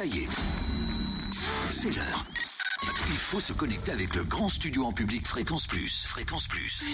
[0.00, 0.28] Ça y est,
[1.68, 2.24] c'est l'heure.
[3.08, 6.06] Il faut se connecter avec le grand studio en public Fréquence Plus.
[6.06, 6.86] Fréquence Plus.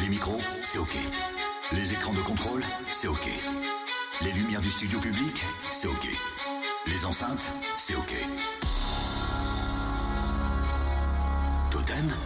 [0.00, 0.96] Les micros, c'est OK.
[1.70, 3.28] Les écrans de contrôle, c'est OK.
[4.22, 6.08] Les lumières du studio public, c'est OK.
[6.88, 8.12] Les enceintes, c'est OK.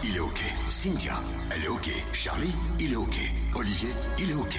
[0.03, 0.41] Il est OK.
[0.69, 1.21] Cynthia,
[1.51, 1.89] elle est OK.
[2.13, 3.15] Charlie, il est OK.
[3.55, 4.57] Olivier, il est OK.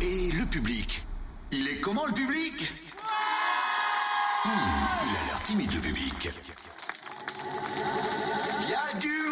[0.00, 1.04] Et le public
[1.52, 2.72] Il est comment le public?
[4.44, 4.48] Hmm,
[5.02, 6.30] Il a l'air timide le public.
[8.62, 9.23] Il y a du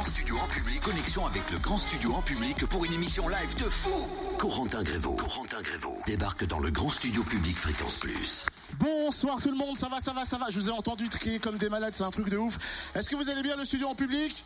[0.00, 0.80] grand studio en public.
[0.80, 4.08] Connexion avec le grand studio en public pour une émission live de fou.
[4.38, 5.12] Corentin Grévaux.
[5.12, 8.46] Corentin Grévaux débarque dans le grand studio public Fréquence Plus.
[8.78, 10.46] Bonsoir tout le monde, ça va, ça va, ça va.
[10.48, 12.58] Je vous ai entendu crier comme des malades, c'est un truc de ouf.
[12.94, 14.42] Est-ce que vous allez bien le studio en public?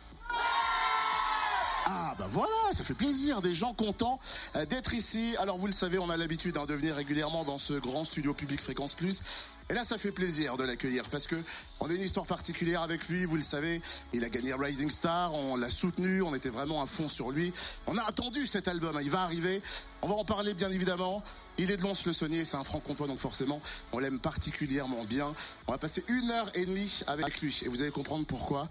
[1.85, 4.19] Ah bah voilà, ça fait plaisir, des gens contents
[4.57, 5.35] euh, d'être ici.
[5.39, 8.33] Alors vous le savez, on a l'habitude hein, de venir régulièrement dans ce grand studio
[8.33, 9.21] public Fréquence Plus.
[9.69, 11.35] Et là, ça fait plaisir de l'accueillir parce que
[11.79, 13.25] on a une histoire particulière avec lui.
[13.25, 13.81] Vous le savez,
[14.13, 17.51] il a gagné Rising Star, on l'a soutenu, on était vraiment à fond sur lui.
[17.87, 19.63] On a attendu cet album, hein, il va arriver.
[20.03, 21.23] On va en parler bien évidemment.
[21.57, 23.59] Il est de Lons-le-Saunier, c'est un franc-comtois, donc forcément,
[23.91, 25.33] on l'aime particulièrement bien.
[25.67, 28.69] On va passer une heure et demie avec lui et vous allez comprendre pourquoi.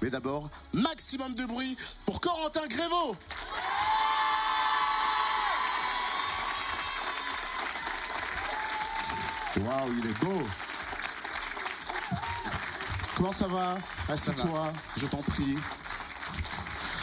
[0.00, 3.16] Mais d'abord, maximum de bruit pour Corentin Grévaux.
[9.56, 10.42] Waouh, il est beau.
[13.16, 13.78] Comment ça va?
[14.08, 15.56] Assieds-toi, je t'en prie.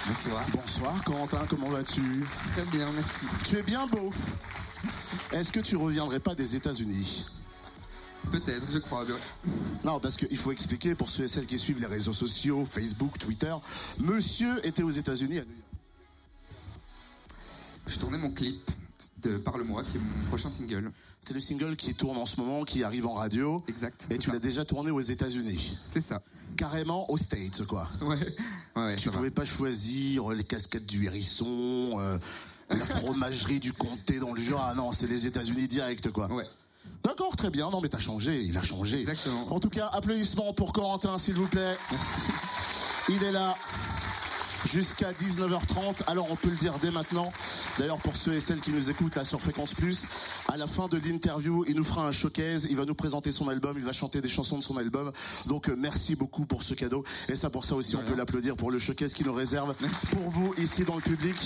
[0.08, 0.46] Bonsoir.
[0.54, 2.26] Bonsoir Corentin, comment vas-tu?
[2.54, 3.26] Très bien, merci.
[3.44, 4.12] Tu es bien beau.
[5.34, 7.26] Est-ce que tu reviendrais pas des États-Unis?
[8.32, 9.06] Peut-être, je crois.
[9.06, 9.16] bien.
[9.84, 13.18] Non, parce qu'il faut expliquer pour ceux et celles qui suivent les réseaux sociaux, Facebook,
[13.20, 13.54] Twitter.
[14.00, 15.62] Monsieur était aux États-Unis à New York.
[17.88, 18.70] Je tournais mon clip
[19.22, 20.92] de Parle-moi, qui est mon prochain single.
[21.28, 23.62] C'est le single qui tourne en ce moment, qui arrive en radio.
[23.68, 24.08] Exact.
[24.10, 25.78] Et tu l'as déjà tourné aux États-Unis.
[25.92, 26.22] C'est ça.
[26.56, 27.90] Carrément aux States, quoi.
[28.02, 28.34] Ouais.
[28.78, 29.18] ouais, Tu va.
[29.18, 32.18] pouvais pas choisir les casquettes du hérisson, euh,
[32.70, 34.64] la fromagerie du comté dans le genre.
[34.66, 36.32] Ah non, c'est les États-Unis direct, quoi.
[36.32, 36.46] Ouais.
[37.04, 37.70] D'accord, très bien.
[37.72, 38.44] Non, mais t'as changé.
[38.44, 39.02] Il a changé.
[39.02, 39.54] Exactement.
[39.54, 41.76] En tout cas, applaudissements pour Corentin, s'il vous plaît.
[43.10, 43.54] Il est là
[44.68, 46.04] jusqu'à 19h30.
[46.08, 47.32] Alors, on peut le dire dès maintenant.
[47.80, 50.06] D'ailleurs, pour ceux et celles qui nous écoutent là sur Fréquence Plus,
[50.48, 52.68] à la fin de l'interview, il nous fera un showcase.
[52.70, 53.78] Il va nous présenter son album.
[53.78, 55.12] Il va chanter des chansons de son album.
[55.46, 57.04] Donc, euh, merci beaucoup pour ce cadeau.
[57.30, 59.74] Et ça, pour ça aussi, on peut l'applaudir pour le showcase qu'il nous réserve
[60.12, 61.38] pour vous ici dans le public.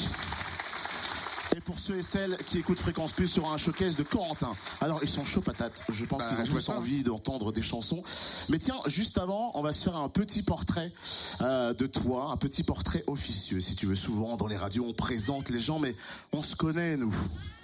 [1.55, 4.53] Et pour ceux et celles qui écoutent Fréquence Plus, sur un showcase de Corentin.
[4.79, 5.83] Alors, ils sont chauds patates.
[5.91, 8.03] Je pense Bah, qu'ils ont tous envie d'entendre des chansons.
[8.47, 10.93] Mais tiens, juste avant, on va se faire un petit portrait
[11.41, 13.59] euh, de toi, un petit portrait officieux.
[13.59, 15.95] Si tu veux, souvent dans les radios, on présente les gens, mais
[16.31, 17.13] on se connaît, nous.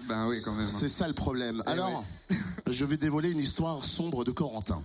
[0.08, 0.69] Ben oui, quand même.
[0.69, 1.64] C'est ça le problème.
[1.66, 2.04] Eh Alors,
[2.69, 4.84] je vais dévoiler une histoire sombre de Corentin.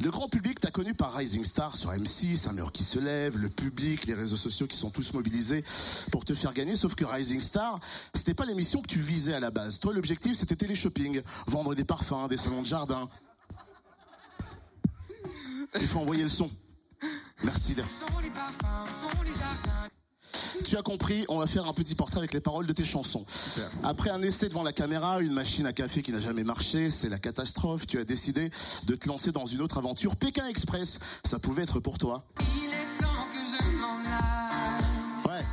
[0.00, 3.36] Le grand public t'a connu par Rising Star sur M6, Un heure qui se lève,
[3.36, 5.64] le public, les réseaux sociaux qui sont tous mobilisés
[6.12, 6.76] pour te faire gagner.
[6.76, 7.80] Sauf que Rising Star,
[8.14, 9.80] c'était pas l'émission que tu visais à la base.
[9.80, 13.08] Toi, l'objectif, c'était télé-shopping, vendre des parfums, des salons de jardin.
[15.80, 16.50] Il faut envoyer le son.
[17.42, 17.74] Merci.
[17.74, 17.88] d'être-
[20.64, 23.24] Tu as compris, on va faire un petit portrait avec les paroles de tes chansons.
[23.28, 23.70] Super.
[23.82, 27.08] Après un essai devant la caméra, une machine à café qui n'a jamais marché, c'est
[27.08, 28.50] la catastrophe, tu as décidé
[28.84, 30.16] de te lancer dans une autre aventure.
[30.16, 32.24] Pékin Express, ça pouvait être pour toi.
[32.40, 35.38] Il est temps que je m'en aille.
[35.38, 35.44] Ouais.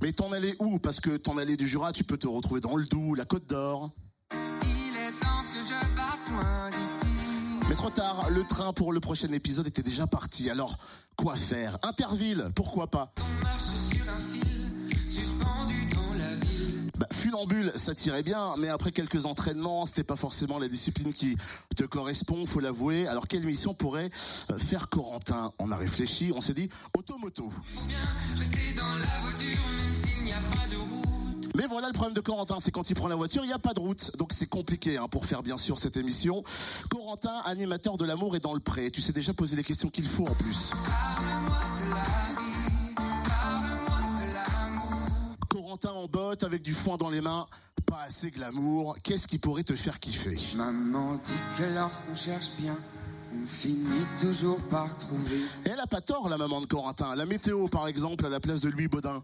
[0.00, 0.78] Mais t'en allais où?
[0.78, 3.46] Parce que t'en allais du Jura, tu peux te retrouver dans le Doubs, la Côte
[3.46, 3.90] d'Or.
[4.32, 7.12] Il est temps que je parte loin d'ici.
[7.68, 10.50] Mais trop tard, le train pour le prochain épisode était déjà parti.
[10.50, 10.76] Alors,
[11.16, 11.78] quoi faire?
[11.82, 13.12] Interville, pourquoi pas?
[16.98, 21.36] Bah, funambule, ça tirait bien, mais après quelques entraînements, c'était pas forcément la discipline qui
[21.76, 23.08] te correspond, faut l'avouer.
[23.08, 24.10] Alors quelle mission pourrait
[24.50, 25.52] euh, faire Corentin?
[25.58, 27.50] On a réfléchi, on s'est dit automoto.
[31.54, 33.58] Mais voilà le problème de Corentin, c'est quand il prend la voiture, il n'y a
[33.58, 34.16] pas de route.
[34.16, 36.42] Donc c'est compliqué hein, pour faire bien sûr cette émission.
[36.90, 38.90] Corentin, animateur de l'amour est dans le pré.
[38.90, 40.72] Tu sais déjà poser les questions qu'il faut en plus.
[45.50, 47.46] Corentin en botte avec du foin dans les mains,
[47.86, 48.96] pas assez glamour.
[49.02, 50.38] Qu'est-ce qui pourrait te faire kiffer?
[50.56, 52.76] Maman dit que lorsqu'on cherche bien,
[53.34, 55.42] on finit toujours par trouver.
[55.66, 57.14] Et elle a pas tort la maman de Corentin.
[57.14, 59.22] La météo par exemple à la place de Louis Baudin.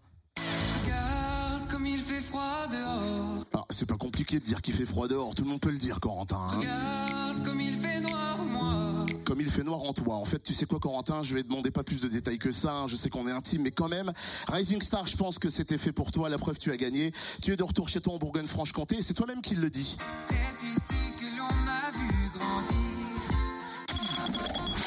[3.78, 6.00] C'est pas compliqué de dire qu'il fait froid dehors, tout le monde peut le dire,
[6.00, 6.36] Corentin.
[6.36, 6.58] hein.
[6.58, 9.06] Regarde comme il fait noir, moi.
[9.24, 10.16] comme il fait noir en toi.
[10.16, 12.72] En fait, tu sais quoi, Corentin, je vais demander pas plus de détails que ça.
[12.74, 12.86] hein.
[12.88, 14.12] Je sais qu'on est intime, mais quand même,
[14.48, 16.28] Rising Star, je pense que c'était fait pour toi.
[16.28, 17.12] La preuve, tu as gagné.
[17.40, 18.96] Tu es de retour chez toi en Bourgogne-Franche-Comté.
[18.98, 19.96] et C'est toi-même qui le dis.
[20.18, 20.34] C'est
[20.66, 22.76] ici que l'on m'a vu grandir.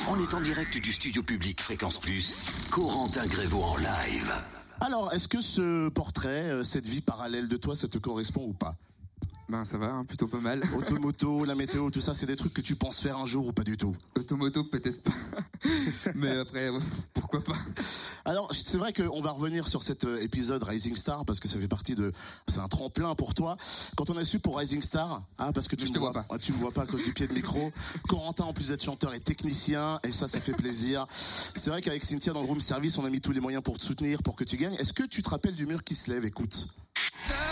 [0.09, 2.35] On est en direct du studio public Fréquence Plus.
[2.69, 4.33] Corentin Grévaux en live.
[4.83, 8.53] Alors, est-ce que ce portrait, euh, cette vie parallèle de toi, ça te correspond ou
[8.53, 8.75] pas?
[9.51, 10.63] Ben ça va, hein, plutôt pas mal.
[10.77, 13.51] Automoto, la météo, tout ça, c'est des trucs que tu penses faire un jour ou
[13.51, 13.93] pas du tout?
[14.15, 15.11] Automoto peut-être pas.
[16.15, 16.79] Mais après, ouais,
[17.13, 17.57] pourquoi pas?
[18.23, 21.59] Alors, c'est vrai qu'on va revenir sur cet euh, épisode Rising Star parce que ça
[21.59, 22.13] fait partie de,
[22.47, 23.57] c'est un tremplin pour toi.
[23.97, 26.13] Quand on a su pour Rising Star, ah parce que tu Je me te vois
[26.13, 26.25] pas.
[26.29, 27.73] ah, tu me vois pas à cause du pied de micro.
[28.07, 31.07] Corentin, en plus d'être chanteur, est technicien et ça, ça fait plaisir.
[31.55, 33.77] C'est vrai qu'avec Cynthia dans le room service, on a mis tous les moyens pour
[33.77, 34.75] te soutenir, pour que tu gagnes.
[34.75, 36.23] Est-ce que tu te rappelles du mur qui se lève?
[36.23, 36.69] Écoute.
[37.27, 37.50] Sors-nous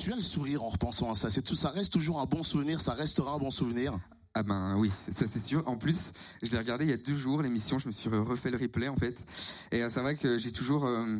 [0.00, 1.28] Tu as le sourire en repensant à ça.
[1.28, 2.80] C'est tout, ça reste toujours un bon souvenir.
[2.80, 3.98] Ça restera un bon souvenir.
[4.32, 5.62] Ah ben oui, ça c'est sûr.
[5.68, 6.12] En plus,
[6.42, 7.78] je l'ai regardé il y a deux jours l'émission.
[7.78, 9.14] Je me suis refait le replay en fait.
[9.72, 11.18] Et euh, c'est vrai que j'ai toujours, euh,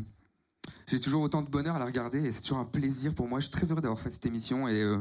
[0.86, 2.24] j'ai toujours autant de bonheur à la regarder.
[2.24, 3.38] Et c'est toujours un plaisir pour moi.
[3.40, 4.96] Je suis très heureux d'avoir fait cette émission et euh,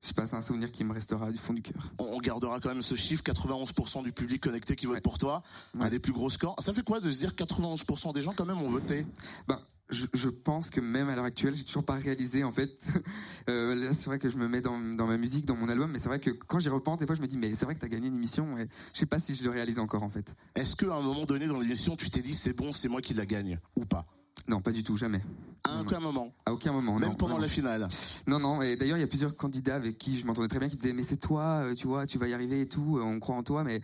[0.00, 1.90] je sais pas, c'est un souvenir qui me restera du fond du cœur.
[1.98, 5.00] On gardera quand même ce chiffre, 91% du public connecté qui vote Ouais.
[5.00, 5.42] pour toi,
[5.76, 5.90] un Ouais.
[5.90, 6.54] des plus gros scores.
[6.60, 9.06] Ça fait quoi de se dire 91% des gens quand même ont voté?
[9.48, 9.58] Ben,
[9.90, 12.78] je, je pense que même à l'heure actuelle, j'ai toujours pas réalisé en fait.
[13.50, 15.90] Euh, là, c'est vrai que je me mets dans, dans ma musique, dans mon album,
[15.92, 17.74] mais c'est vrai que quand j'y repense, des fois, je me dis, mais c'est vrai
[17.74, 20.08] que t'as gagné une émission, et je sais pas si je le réalise encore en
[20.08, 20.32] fait.
[20.54, 23.12] Est-ce qu'à un moment donné dans l'émission, tu t'es dit c'est bon, c'est moi qui
[23.12, 24.06] la gagne ou pas?
[24.48, 25.20] Non, pas du tout, jamais.
[25.62, 26.98] À Non, aucun moment, À aucun moment.
[26.98, 27.86] même non, pendant la finale.
[28.26, 28.62] Non, non.
[28.62, 30.94] Et d'ailleurs, il y a plusieurs candidats avec qui je m'entendais très bien qui disaient,
[30.94, 33.36] mais c'est toi, euh, tu vois, tu vas y arriver et tout, euh, on croit
[33.36, 33.82] en toi, mais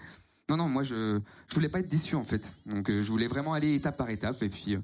[0.48, 2.56] non, non, moi, je, je voulais pas être déçu en fait.
[2.64, 4.78] Donc, je voulais vraiment aller étape par étape, et puis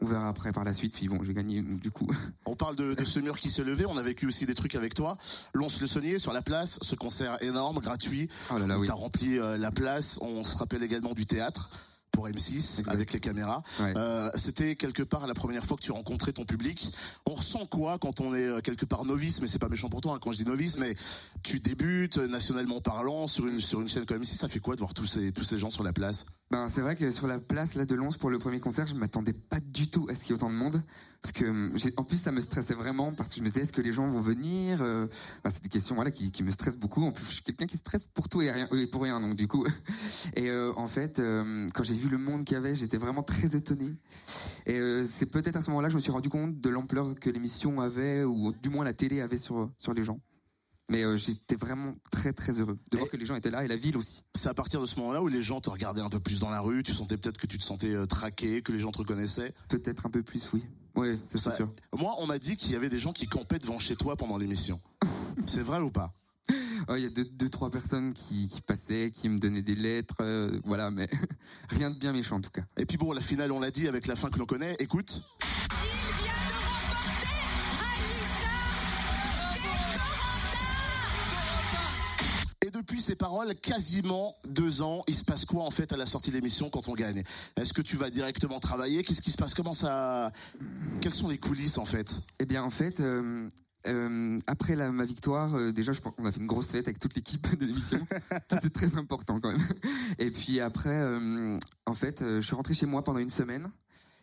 [0.00, 0.94] on verra après par la suite.
[0.94, 2.08] Puis bon, j'ai gagné du coup.
[2.46, 4.74] On parle de, de ce mur qui se levait, on a vécu aussi des trucs
[4.74, 5.18] avec toi.
[5.54, 8.28] Lons le Saunier sur la place, ce concert énorme, gratuit.
[8.52, 8.86] Oh là là, oui.
[8.86, 10.18] T'as rempli euh, la place.
[10.22, 11.70] On se rappelle également du théâtre
[12.10, 12.88] pour M6 Exact.
[12.88, 13.62] avec les caméras.
[13.80, 13.92] Ouais.
[13.96, 16.90] Euh, C'était quelque part la première fois que tu rencontrais ton public.
[17.26, 20.00] On ressent quoi quand on est euh, quelque part novice, mais c'est pas méchant pour
[20.00, 20.94] toi hein, quand je dis novice, mais
[21.42, 24.36] tu débutes nationalement parlant sur une sur une chaîne comme M6.
[24.36, 26.24] Ça fait quoi de voir tous ces tous ces gens sur la place?
[26.50, 28.94] Ben, c'est vrai que sur la place là de Lons pour le premier concert, je
[28.94, 30.82] m'attendais pas du tout à ce qu'il y ait autant de monde.
[31.20, 33.72] Parce que hum, en plus ça me stressait vraiment parce que je me disais est-ce
[33.72, 37.04] que les gens vont venir enfin, C'est des questions voilà qui, qui me stressent beaucoup.
[37.04, 39.36] En plus je suis quelqu'un qui stresse pour tout et rien et pour rien donc
[39.36, 39.66] du coup.
[40.36, 43.22] Et euh, en fait euh, quand j'ai vu le monde qu'il y avait, j'étais vraiment
[43.22, 43.96] très étonné.
[44.64, 47.14] Et euh, c'est peut-être à ce moment-là que je me suis rendu compte de l'ampleur
[47.20, 50.20] que l'émission avait ou du moins la télé avait sur sur les gens.
[50.90, 53.68] Mais euh, j'étais vraiment très très heureux de voir que les gens étaient là et
[53.68, 54.24] la ville aussi.
[54.34, 56.48] C'est à partir de ce moment-là où les gens te regardaient un peu plus dans
[56.50, 56.82] la rue.
[56.82, 59.54] Tu sentais peut-être que tu te sentais euh, traqué, que les gens te reconnaissaient?
[59.68, 60.64] Peut-être un peu plus, oui.
[60.96, 61.72] Oui, c'est Ça- sûr.
[61.92, 64.38] Moi, on m'a dit qu'il y avait des gens qui campaient devant chez toi pendant
[64.38, 64.80] l'émission.
[65.46, 66.12] C'est vrai ou pas?
[66.88, 69.74] Oh, Il y a deux, deux, trois personnes qui, qui passaient, qui me donnaient des
[69.74, 71.08] lettres, euh, voilà, mais
[71.68, 72.62] rien de bien méchant en tout cas.
[72.78, 74.74] Et puis bon, la finale, on l'a dit avec la fin que l'on connaît.
[74.78, 75.22] Écoute.
[82.88, 86.30] Depuis ces paroles, quasiment deux ans, il se passe quoi en fait à la sortie
[86.30, 87.22] de l'émission quand on gagne?
[87.56, 89.02] Est-ce que tu vas directement travailler?
[89.02, 89.52] Qu'est-ce qui se passe?
[89.52, 90.32] Comment ça
[91.02, 92.18] Quelles sont les coulisses en fait?
[92.38, 93.50] Eh bien, en fait, euh,
[93.86, 96.88] euh, après la, ma victoire, euh, déjà, je pense qu'on a fait une grosse fête
[96.88, 98.06] avec toute l'équipe de l'émission.
[98.50, 99.68] Ça, c'est très important quand même.
[100.18, 103.70] Et puis après, euh, en fait, je suis rentré chez moi pendant une semaine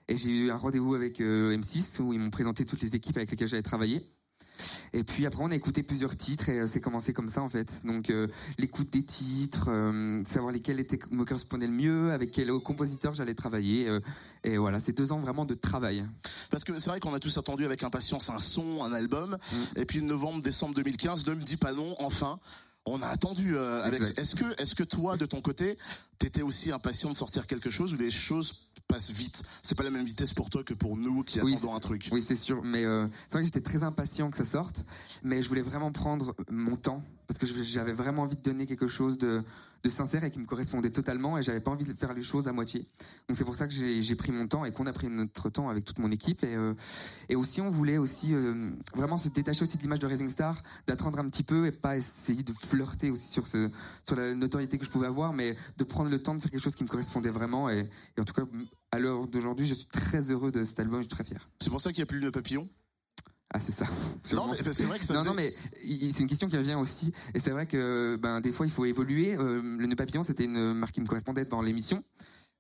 [0.08, 3.18] et j'ai eu un rendez-vous avec euh, M6 où ils m'ont présenté toutes les équipes
[3.18, 4.02] avec lesquelles j'avais travaillé.
[4.94, 7.50] Et puis après, on a écouté plusieurs titres et euh, c'est commencé comme ça en
[7.50, 7.86] fait.
[7.86, 12.52] Donc euh, l'écoute des titres, euh, savoir lesquels étaient, me correspondaient le mieux, avec quel
[12.60, 13.88] compositeur j'allais travailler.
[13.88, 14.00] euh,
[14.44, 16.06] et voilà, c'est deux ans vraiment de travail.
[16.52, 19.38] Parce que c'est vrai qu'on a tous attendu avec impatience un son, un album.
[19.76, 22.40] Et puis novembre, décembre 2015, ne me dis pas non, enfin.
[22.86, 23.56] On a attendu.
[23.56, 24.02] euh, avec.
[24.02, 25.78] Est-ce que, est-ce que toi, de ton côté,
[26.20, 28.54] t'étais aussi impatient de sortir quelque chose ou les choses
[28.88, 29.44] passent vite?
[29.64, 32.10] C'est pas la même vitesse pour toi que pour nous qui Oui, attendons un truc.
[32.12, 32.62] Oui, c'est sûr.
[32.64, 34.86] Mais euh, c'est vrai que j'étais très impatient que ça sorte.
[35.24, 37.04] Mais je voulais vraiment prendre mon temps.
[37.28, 39.44] Parce que j'avais vraiment envie de donner quelque chose de,
[39.86, 41.38] de sincère et qui me correspondait totalement.
[41.38, 42.88] Et j'avais pas envie de faire les choses à moitié.
[43.28, 45.70] Donc c'est pour ça que j'ai pris mon temps et qu'on a pris notre temps
[45.70, 46.44] avec toute mon équipe.
[46.44, 46.74] Et, euh,
[47.30, 50.62] et aussi, on voulait aussi euh, vraiment se détacher aussi de l'image de Rising Star,
[50.88, 54.86] d'attendre un petit peu et pas essayer de flirter aussi sur, sur la notoriété que
[54.86, 57.30] je pouvais avoir, mais de prendre le temps de faire quelque chose qui me correspondait
[57.30, 57.70] vraiment.
[57.70, 57.88] Et,
[58.20, 58.44] en tout cas,
[58.92, 61.02] à l'heure d'aujourd'hui, je suis très heureux de cet album.
[61.02, 61.48] Je suis très fier.
[61.62, 62.68] C'est pour ça qu'il n'y a plus de papillon
[63.56, 63.86] Ah, c'est ça.
[64.36, 65.54] Non, mais c'est vrai que ça non, faisait- non, mais
[66.12, 67.14] c'est une question qui revient aussi.
[67.34, 69.34] Et c'est vrai que ben, des fois, il faut évoluer.
[69.38, 72.04] Euh, le nœud papillon, c'était une marque qui me correspondait dans l'émission.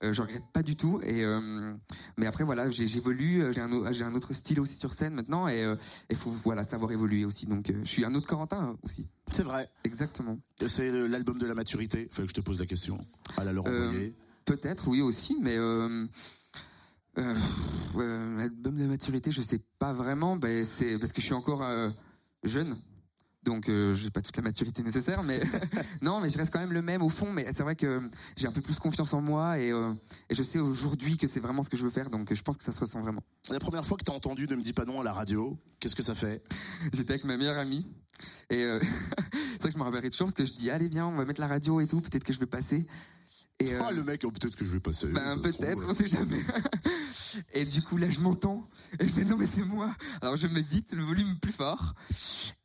[0.04, 1.02] Euh, je regrette pas du tout.
[1.04, 1.74] Et euh,
[2.18, 5.50] mais après voilà, j'évolue, euh, j'ai un, j'ai un autre style aussi sur scène maintenant,
[5.50, 5.66] et
[6.10, 7.46] il faut voilà savoir évoluer aussi.
[7.46, 9.06] Donc euh, je suis un autre Corentin euh, aussi.
[9.34, 9.70] C'est vrai.
[9.84, 10.40] Exactement.
[10.66, 12.08] C'est l'album de la maturité.
[12.10, 13.06] Fallait que je te pose la question.
[13.36, 14.12] À la Laurent Euh.
[14.46, 16.06] Peut-être, oui aussi, mais euh,
[17.18, 17.36] euh,
[17.98, 20.36] euh, l'album de la maturité, je sais pas vraiment.
[20.36, 21.90] Ben, c'est parce que je suis encore euh,
[22.44, 22.78] jeune,
[23.46, 25.24] donc euh, j'ai pas toute la maturité nécessaire.
[25.24, 25.40] Mais
[26.02, 27.32] non, mais je reste quand même le même au fond.
[27.32, 28.02] Mais c'est vrai que
[28.36, 29.94] j'ai un peu plus confiance en moi et, euh,
[30.30, 32.10] et je sais aujourd'hui que c'est vraiment ce que je veux faire.
[32.10, 33.22] Donc je pense que ça se ressent vraiment.
[33.50, 35.96] La première fois que t'as entendu Ne me dis pas non à la radio, qu'est-ce
[35.96, 36.44] que ça fait?
[36.92, 37.86] J'étais avec ma meilleure amie
[38.50, 38.80] et euh,
[39.32, 41.26] c'est vrai que je me rappellerai toujours parce que je dis allez viens, on va
[41.26, 42.02] mettre la radio et tout.
[42.02, 42.88] Peut-être que je vais passer.
[43.60, 45.08] Et, euh, Ah, le mec, oh, peut-être que je vais passer.
[45.08, 46.44] Ben, peut-être, on sait jamais.
[47.54, 48.68] Et du coup, là, je m'entends.
[49.00, 49.96] Et je fais, non, mais c'est moi.
[50.22, 51.94] Alors, je mets vite le volume plus fort.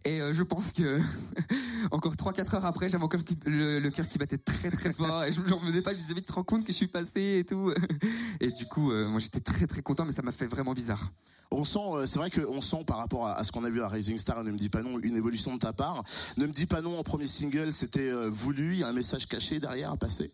[0.05, 1.01] Et euh, je pense que,
[1.93, 5.25] encore 3-4 heures après, j'avais encore le, le cœur qui battait très, très fort.
[5.25, 5.93] Et je ne revenais pas.
[5.93, 7.73] Je me disais, mais tu te rends compte que je suis passé et tout.
[8.41, 11.13] Et du coup, euh, moi, j'étais très, très content, mais ça m'a fait vraiment bizarre.
[11.53, 13.83] On sent, euh, c'est vrai qu'on sent par rapport à, à ce qu'on a vu
[13.83, 16.05] à Rising Star, Ne me dis pas non, une évolution de ta part.
[16.37, 18.93] Ne me dis pas non en premier single, c'était euh, voulu, il y a un
[18.93, 20.33] message caché derrière à passer.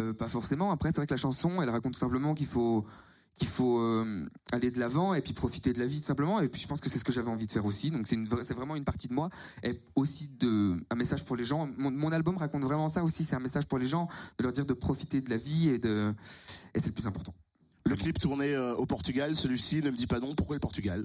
[0.00, 0.72] Euh, pas forcément.
[0.72, 2.84] Après, c'est vrai que la chanson, elle raconte simplement qu'il faut
[3.36, 6.40] qu'il faut euh, aller de l'avant et puis profiter de la vie tout simplement.
[6.40, 7.90] Et puis je pense que c'est ce que j'avais envie de faire aussi.
[7.90, 9.28] Donc c'est vraiment une partie de moi
[9.62, 11.68] et aussi de un message pour les gens.
[11.76, 13.24] Mon, album raconte vraiment ça aussi.
[13.24, 14.08] C'est un message pour les gens
[14.38, 16.14] de leur dire de profiter de la vie et de
[16.74, 17.34] et c'est le plus important.
[17.86, 21.04] Le clip tourné euh, au Portugal, celui-ci, Ne me dis pas non, pourquoi le Portugal?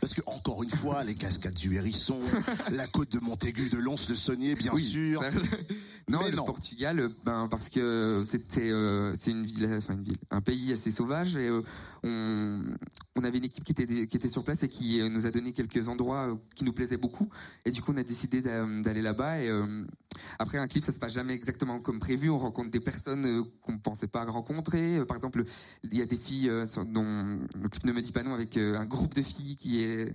[0.00, 2.18] Parce que encore une fois, les cascades du Hérisson,
[2.72, 5.22] la côte de Montaigu, de Lons-le-Saunier, bien Oui, sûr.
[5.22, 5.30] ça-
[6.08, 6.44] non, Mais le non.
[6.44, 10.72] Portugal, euh, ben parce que c'était euh, c'est une ville, enfin une ville, un pays
[10.72, 11.62] assez sauvage et euh,
[12.06, 12.62] on
[13.16, 15.30] on avait une équipe qui était qui était sur place et qui euh, nous a
[15.30, 17.28] donné quelques endroits euh, qui nous plaisaient beaucoup.
[17.64, 19.84] Et du coup on a décidé d'a- d'aller là-bas et euh,
[20.38, 23.78] après un clip ça se passe jamais exactement comme prévu, on rencontre des personnes qu'on
[23.78, 25.44] pensait pas rencontrer, par exemple
[25.82, 26.50] il y a des filles
[26.88, 30.14] dont le clip ne me dit pas non avec un groupe de filles qui est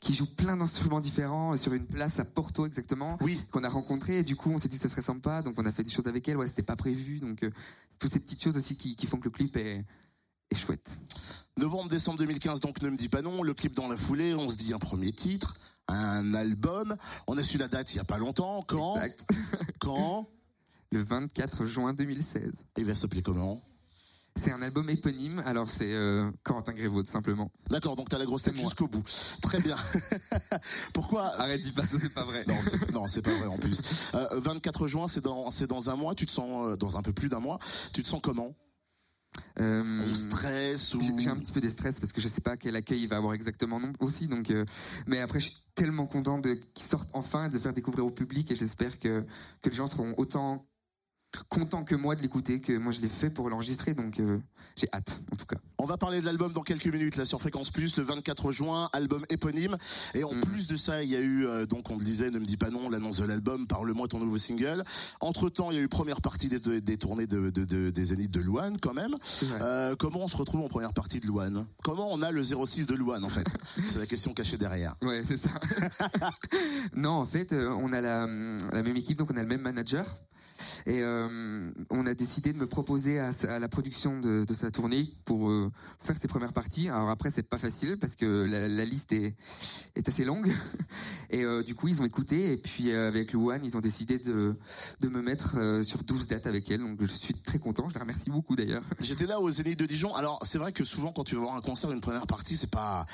[0.00, 4.18] qui joue plein d'instruments différents sur une place à Porto exactement Oui, qu'on a rencontré
[4.18, 5.42] et du coup on s'est dit que ça serait sympa.
[5.42, 6.36] Donc on a fait des choses avec elle.
[6.36, 7.18] Ouais c'était pas prévu.
[7.18, 7.50] Donc euh,
[7.98, 9.84] toutes ces petites choses aussi qui, qui font que le clip est,
[10.52, 10.98] est chouette
[11.58, 14.56] novembre-décembre 2015, donc Ne me dis pas non, le clip dans la foulée, on se
[14.56, 15.54] dit un premier titre,
[15.88, 16.96] un album.
[17.26, 18.62] On a su la date il y a pas longtemps.
[18.66, 18.96] Quand?
[18.96, 19.30] Exact.
[19.78, 20.28] Quand?
[20.90, 23.62] Le 24 juin 2016 Il va s'appeler comment?
[24.34, 28.24] C'est un album éponyme alors c'est euh, Corentin Grévaud tout simplement D'accord, donc t'as la
[28.24, 29.04] grosse tête jusqu'au bout.
[29.42, 29.76] Très bien.
[30.94, 31.38] Pourquoi?
[31.38, 33.82] Arrête dis pas ça c'est pas vrai Non, c'est, non, c'est pas vrai en plus.
[34.14, 36.14] Euh, 24 juin, c'est dans, c'est dans un mois.
[36.14, 37.58] Tu te sens euh, dans un peu plus d'un mois.
[37.92, 38.54] Tu te sens comment?
[39.60, 42.56] Euh, On stresse ou J'ai un petit peu des stress parce que je sais pas
[42.56, 44.64] quel accueil il va avoir exactement non aussi donc euh,
[45.06, 48.06] mais après je suis tellement content de qu'il sorte enfin et de le faire découvrir
[48.06, 49.24] au public et j'espère que
[49.62, 50.66] que les gens seront autant
[51.48, 54.38] contents que moi de l'écouter que moi je l'ai fait pour l'enregistrer donc euh,
[54.76, 55.56] j'ai hâte en tout cas.
[55.78, 58.88] On va parler de l'album dans quelques minutes là sur Fréquence Plus le 24 juin,
[58.92, 59.76] album éponyme.
[60.14, 60.40] Et en Mhm.
[60.40, 62.56] plus de ça, il y a eu euh, donc on le disait, ne me dis
[62.56, 64.84] pas non, l'annonce de l'album, parle-moi ton nouveau single.
[65.20, 68.04] Entre temps, il y a eu première partie des, des, tournées de, de, de- des
[68.04, 69.16] Zéniths de Louane quand même.
[69.60, 71.66] Euh, comment on se retrouve en première partie de Louane?
[71.82, 73.46] Comment on a le 06 de Louane en fait?
[73.88, 74.94] C'est la question cachée derrière.
[75.02, 75.50] Ouais, c'est ça.
[76.94, 80.06] non, en fait, on a la, la même équipe, donc on a le même manager.
[80.86, 85.50] Et euh, on a décidé de me proposer à, la production de, sa tournée pour
[85.50, 86.88] euh, faire ses premières parties.
[86.88, 89.34] Alors après, c'est pas facile parce que la, liste est,
[90.06, 90.52] assez longue.
[91.30, 92.52] Et euh, du coup, ils ont écouté.
[92.52, 94.56] Et puis avec Louane, ils ont décidé de,
[95.00, 96.80] de me mettre sur 12 dates avec elle.
[96.80, 97.88] Donc je suis très content.
[97.88, 98.82] Je la remercie beaucoup d'ailleurs.
[99.00, 100.14] J'étais là au Zénith de Dijon.
[100.14, 102.70] Alors c'est vrai que souvent quand tu vas voir un concert, une première partie, c'est
[102.70, 103.06] pas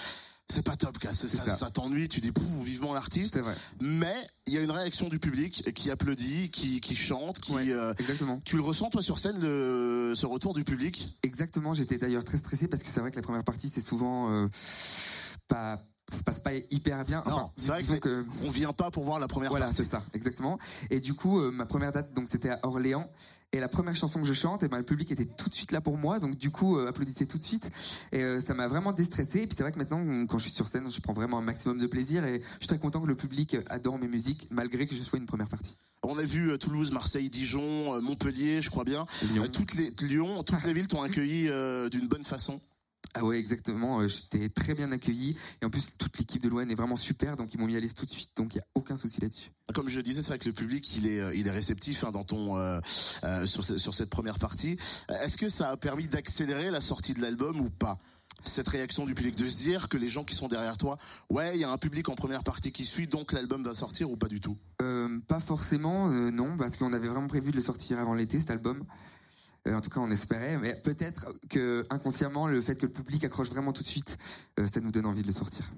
[0.50, 1.50] c'est pas top, ça, ça.
[1.50, 2.08] ça t'ennuie.
[2.08, 3.38] Tu dis pouf, vivement l'artiste.
[3.80, 4.14] Mais
[4.46, 7.52] il y a une réaction du public qui applaudit, qui, qui chante, qui.
[7.52, 7.70] Ouais.
[7.70, 8.40] euh, Exactement.
[8.44, 11.18] tu le ressens toi sur scène le, ce retour du public?
[11.22, 14.32] Exactement, j'étais d'ailleurs très stressé parce que c'est vrai que la première partie c'est souvent
[14.32, 14.48] euh,
[15.48, 17.22] pas ça se passe pas hyper bien.
[17.26, 19.82] Non, c'est vrai que On vient pas pour voir la première voilà, partie.
[19.84, 20.58] c'est ça, exactement.
[20.88, 23.10] Et du coup, euh, ma première date donc c'était à Orléans
[23.52, 25.72] et la première chanson que je chante, et ben le public était tout de suite
[25.72, 27.70] là pour moi, donc du coup euh, applaudissait tout de suite
[28.12, 29.40] et euh, ça m'a vraiment déstressé.
[29.40, 31.42] Et puis c'est vrai que maintenant quand je suis sur scène, je prends vraiment un
[31.42, 34.86] maximum de plaisir et je suis très content que le public adore mes musiques malgré
[34.86, 35.76] que je sois une première partie.
[36.02, 39.06] On a vu euh, Toulouse, Marseille, Dijon, euh, Montpellier, je crois bien.
[39.32, 39.44] Lyon.
[39.44, 42.60] Euh, toutes les Lyon, toutes les villes t'ont accueilli euh, d'une bonne façon.
[43.14, 44.00] Ah ouais, exactement.
[44.00, 47.36] euh, J'étais très bien accueilli et en plus toute l'équipe de l'ON est vraiment super,
[47.36, 49.20] donc ils m'ont mis à l'aise tout de suite, donc il y a aucun souci
[49.20, 49.50] là-dessus.
[49.74, 52.12] Comme je disais, c'est vrai que le public, il est, euh, il est réceptif hein,
[52.12, 52.80] dans ton, euh,
[53.24, 54.78] euh, sur, sur cette première partie.
[55.08, 57.98] Est-ce que ça a permis d'accélérer la sortie de l'album ou pas?
[58.44, 60.96] Cette réaction du public, de se dire que les gens qui sont derrière toi,
[61.28, 64.10] ouais, il y a un public en première partie qui suit, donc l'album va sortir
[64.12, 64.56] ou pas du tout?
[64.80, 68.38] Euh, pas forcément, euh, non, parce qu'on avait vraiment prévu de le sortir avant l'été,
[68.38, 68.84] cet album.
[69.68, 70.58] Euh, en tout cas, on espérait.
[70.58, 74.18] Mais peut-être que inconsciemment, le fait que le public accroche vraiment tout de suite,
[74.58, 75.70] euh, ça nous donne envie de le sortir.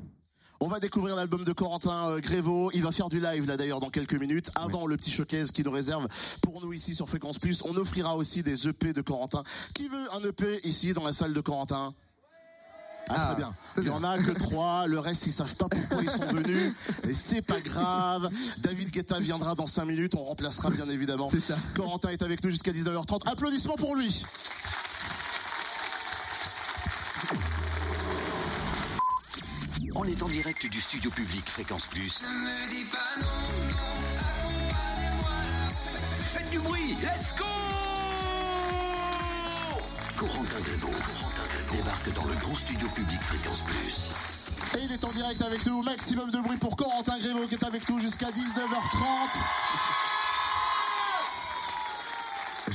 [0.63, 2.71] On va découvrir l'album de Corentin euh, Grévaux.
[2.75, 4.51] Il va faire du live là d'ailleurs dans quelques minutes.
[4.55, 6.07] Avant le petit showcase qui nous réserve
[6.43, 9.43] pour nous ici sur Fréquence Plus, on offrira aussi des EP de Corentin.
[9.75, 11.95] Qui veut un EP ici dans la salle de Corentin?
[13.11, 13.55] Ah, Ah, très bien.
[13.75, 14.87] c'est Il y en a que trois.
[14.87, 16.73] Le reste, ils savent pas pourquoi ils sont venus.
[17.09, 18.31] Et c'est pas grave.
[18.59, 20.15] David Guetta viendra dans cinq minutes.
[20.15, 21.29] On remplacera bien évidemment.
[21.31, 21.57] C'est ça.
[21.75, 23.29] Corentin est avec nous jusqu'à 19h30.
[23.31, 24.25] Applaudissements pour lui.
[29.95, 32.23] On est en direct du studio public Fréquence Plus.
[32.23, 33.27] Ne me dis pas non,
[33.71, 34.11] non.
[36.25, 37.45] Faites du bruit, let's go
[40.21, 40.93] Corentin Grévaux
[41.73, 44.13] débarque dans le grand studio public Fréquence Plus.
[44.77, 45.83] Et il est en direct avec nous.
[45.83, 50.20] Maximum de bruit pour Corentin Grévaux qui est avec nous jusqu'à 19h30.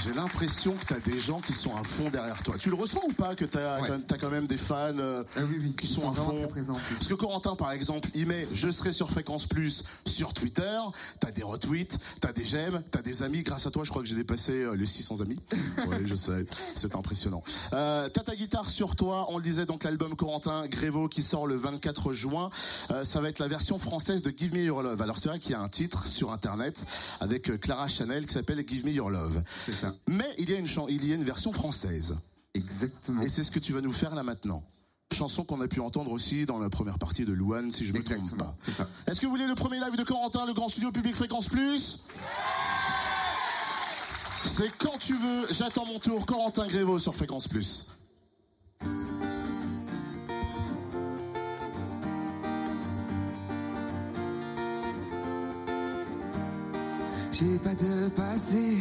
[0.04, 2.56] J'ai l'impression que tu as des gens qui sont à fond derrière toi.
[2.60, 3.90] Tu le ressens ou pas que tu as, Ouais.
[4.20, 6.36] quand même des fans euh, Ah oui, oui, qui sont, sont à fond?
[6.38, 6.78] très présents.
[6.92, 10.80] Parce que Corentin, par exemple, il met Je serai sur Fréquence Plus sur Twitter.
[11.22, 13.42] Tu as des retweets, tu as des j'aime, tu as des amis.
[13.44, 15.40] Grâce à toi, je crois que j'ai dépassé euh, les 600 amis.
[15.88, 16.46] oui, je sais.
[16.76, 17.44] C'est impressionnant.
[17.74, 19.28] Euh, tu as ta guitare sur toi.
[19.30, 22.50] On le disait, donc l'album Corentin Grévaux qui sort le 24 juin.
[22.92, 25.02] Euh, ça va être la version française de Give Me Your Love.
[25.02, 26.86] Alors c'est vrai qu'il y a un titre sur Internet
[27.22, 29.42] avec euh, Clara Chanel qui s'appelle Give Me Your Love.
[29.66, 29.85] C'est ça.
[30.08, 32.16] Mais il y a une, chan- il y a une version française.
[32.54, 33.22] Exactement.
[33.22, 34.64] Et c'est ce que tu vas nous faire là maintenant.
[35.14, 38.04] Chanson qu'on a pu entendre aussi dans la première partie de Louane, si je me
[38.04, 38.46] trompe Exactement.
[38.52, 38.56] pas.
[38.60, 38.88] C'est ça.
[39.08, 42.00] Est-ce que vous voulez le premier live de Corentin, le grand studio public Fréquence Plus?
[44.46, 47.88] C'est quand tu veux, j'attends mon tour, Corentin Grévaux sur Fréquence Plus.
[57.32, 58.78] J'ai pas de passé,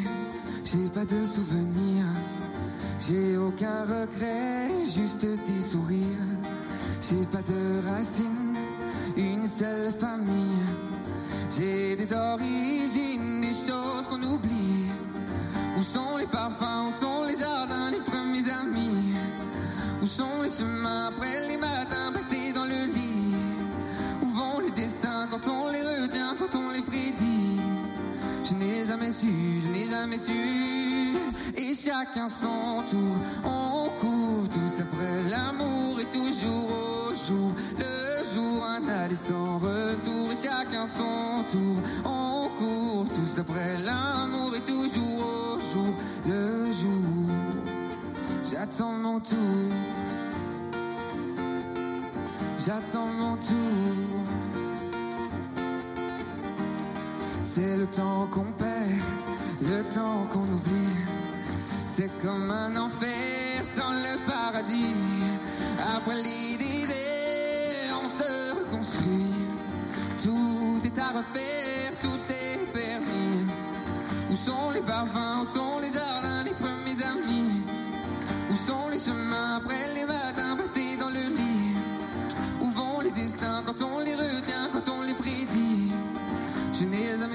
[0.64, 2.06] j'ai pas de souvenirs.
[2.98, 6.32] J'ai aucun regret, juste des sourires.
[7.02, 8.56] J'ai pas de racines,
[9.16, 10.64] une seule famille.
[11.54, 14.86] J'ai des origines, des choses qu'on oublie.
[15.78, 19.12] Où sont les parfums, où sont les jardins, les premiers amis?
[20.02, 22.04] Où sont les chemins après les matins?
[28.64, 31.14] N'ai jamais su, je n'ai jamais su.
[31.56, 37.52] Et chacun son tour, on court tous après l'amour et toujours au jour.
[37.78, 41.76] Le jour un aller sans retour et chacun son tour.
[42.04, 45.94] On court tous après l'amour et toujours au jour.
[46.26, 47.30] Le jour
[48.50, 49.38] J'attends mon tour.
[52.56, 54.23] J'attends mon tour
[57.56, 58.90] C'est le temps qu'on perd,
[59.62, 60.96] le temps qu'on oublie.
[61.84, 64.96] C'est comme un enfer sans le paradis.
[65.96, 66.88] Après l'idée,
[67.92, 69.34] on se reconstruit.
[70.20, 73.46] Tout est à refaire, tout est permis.
[74.32, 75.33] Où sont les parfums,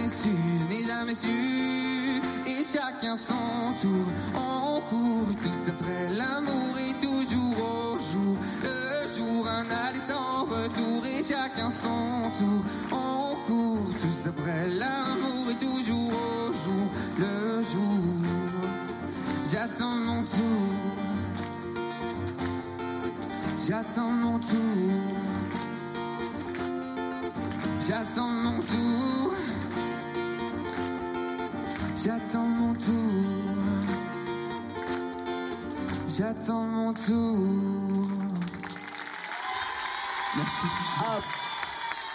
[0.09, 0.29] su,
[0.69, 1.13] n'ai jamais
[2.47, 8.35] Et chacun son tour, on court tous après l'amour et toujours au jour.
[8.63, 12.61] Le jour un aller sans retour et chacun son tour.
[12.91, 16.87] On court tous après l'amour et toujours au jour.
[17.19, 17.99] Le jour
[19.51, 20.69] J'attends mon tour.
[23.67, 24.57] J'attends mon tour.
[27.87, 29.33] J'attends mon tour
[32.01, 32.95] J'attends mon tour
[36.07, 38.07] J'attends mon tour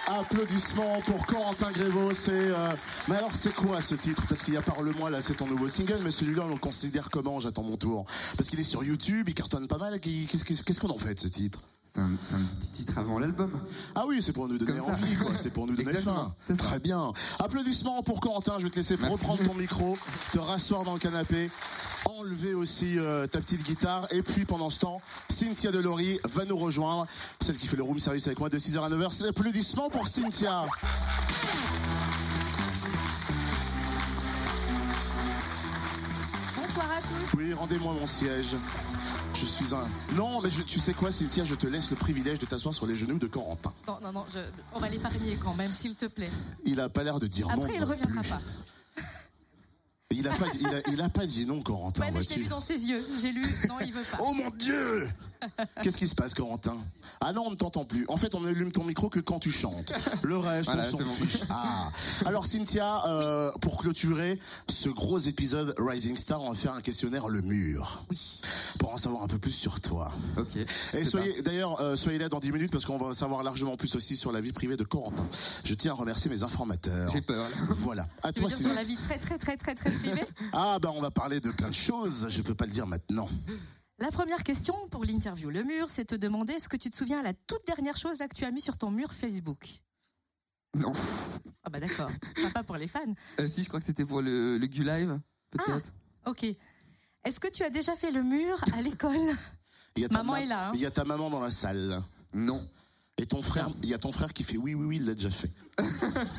[0.07, 2.13] Applaudissements pour Corentin Grévaux.
[2.15, 2.73] C'est, euh,
[3.09, 4.23] Mais alors, c'est quoi ce titre?
[4.27, 7.11] Parce qu'il y a Parle-moi, là, c'est ton nouveau single, mais celui-là, on le considère
[7.11, 7.41] comment?
[7.41, 8.07] J'attends mon tour.
[8.39, 10.01] Parce qu'il est sur YouTube, il cartonne pas mal.
[10.01, 11.61] Qu'est-ce qu'on en fait de ce titre?
[11.95, 13.53] C'est un, petit titre avant l'album.
[13.95, 15.37] Ah oui, c'est pour nous donner envie, quoi.
[15.37, 16.35] C'est pour nous donner faim.
[16.59, 17.13] Très bien.
[17.39, 18.59] Applaudissements pour Corentin.
[18.59, 19.13] Je vais te laisser Merci.
[19.13, 19.97] reprendre ton micro,
[20.33, 21.53] te rasseoir dans le canapé,
[22.07, 24.09] enlever aussi euh, ta petite guitare.
[24.11, 27.07] Et puis, pendant ce temps, Cynthia Delory va nous rejoindre.
[27.41, 29.13] Celle qui fait le room service avec moi de 6h à 9h.
[29.13, 30.67] C'est applaudissements pour Cynthia.
[36.57, 37.37] Bonsoir à tous.
[37.39, 38.57] Oui, rendez-moi mon siège.
[39.45, 39.87] Je suis un.
[40.17, 42.87] Non, mais je- tu sais quoi, Cynthia, je te laisse le privilège de t'asseoir sur
[42.87, 43.75] les genoux de Corentin.
[43.87, 44.39] Non, non, non, je-
[44.73, 46.31] on va l'épargner quand même, s'il te plaît.
[46.65, 47.53] Il a pas l'air de dire non.
[47.65, 48.31] Après, il non reviendra plus.
[48.31, 48.41] pas.
[50.11, 52.01] Il a pas, dit- il a, il a pas dit non, Corentin.
[52.03, 53.05] Ouais, mais je l'ai lu dans ses yeux.
[53.21, 53.43] J'ai lu.
[53.69, 54.17] Non, il veut pas.
[54.21, 55.09] Oh mon Dieu
[55.83, 56.77] Qu'est-ce qui se passe, Corentin?
[57.21, 58.05] Ah non, on ne t'entend plus.
[58.09, 59.93] En fait, on allume ton micro que quand tu chantes.
[60.23, 61.11] Le reste, Voilà, on s'en c'est bon.
[61.11, 61.41] fiche.
[61.51, 61.91] Ah.
[62.27, 67.29] Alors, Cynthia, euh, pour clôturer ce gros épisode Rising Star, on va faire un questionnaire
[67.29, 68.05] Le Mur.
[68.11, 68.41] Oui.
[68.79, 70.13] Pour en savoir un peu plus sur toi.
[70.39, 70.57] Ok.
[70.95, 73.77] Et soyez, d'ailleurs, euh, soyez là dans 10 minutes parce qu'on va en savoir largement
[73.77, 75.27] plus aussi sur la vie privée de Corentin.
[75.65, 77.11] Je tiens à remercier mes informateurs.
[77.11, 77.49] J'ai peur.
[77.49, 77.57] là.
[77.71, 78.09] Voilà.
[78.23, 80.25] À Tu veux toi, dire sur la vie très très très très très privée?
[80.53, 82.27] Ah, bah, on va parler de plein de choses.
[82.31, 83.29] Je peux pas le dire maintenant.
[83.99, 87.23] La première question pour l'interview Le Mur, c'est te demander est-ce que tu te souviens
[87.23, 89.69] la toute dernière chose là que tu as mis sur ton mur Facebook?
[90.75, 90.93] Non.
[91.63, 92.11] Ah bah d'accord.
[92.37, 93.01] Sympa pour les fans.
[93.41, 95.87] Euh, si, je crois que c'était pour le, le Gu Live, peut-être.
[96.27, 96.45] Ok.
[97.25, 99.17] Est-ce que tu as déjà fait le mur à l'école?
[99.97, 100.73] Il y a ta Maman ma- est là, hein.
[100.75, 102.03] Il y a ta maman dans la salle.
[102.33, 102.69] Non.
[103.17, 105.15] Et ton frère, il y a ton frère qui fait oui, oui, oui, il l'a
[105.15, 105.51] déjà fait.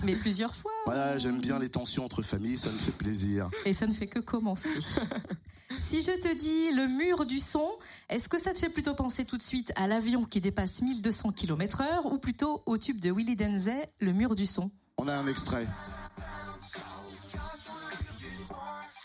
[0.03, 0.71] Mais plusieurs fois.
[0.85, 3.49] Voilà, j'aime bien les tensions entre familles, ça me fait plaisir.
[3.65, 4.79] Et ça ne fait que commencer.
[5.79, 7.69] si je te dis le mur du son,
[8.09, 11.31] est-ce que ça te fait plutôt penser tout de suite à l'avion qui dépasse 1200
[11.31, 14.71] km heure ou plutôt au tube de Willy Denzey, le mur du son?
[14.97, 15.67] On a un extrait.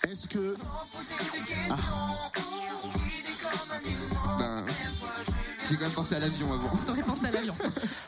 [0.09, 0.57] Est-ce que
[1.69, 1.77] Ben,
[5.70, 6.76] j'ai quand même pensé à l'avion avant.
[6.87, 7.54] T'aurais pensé à l'avion.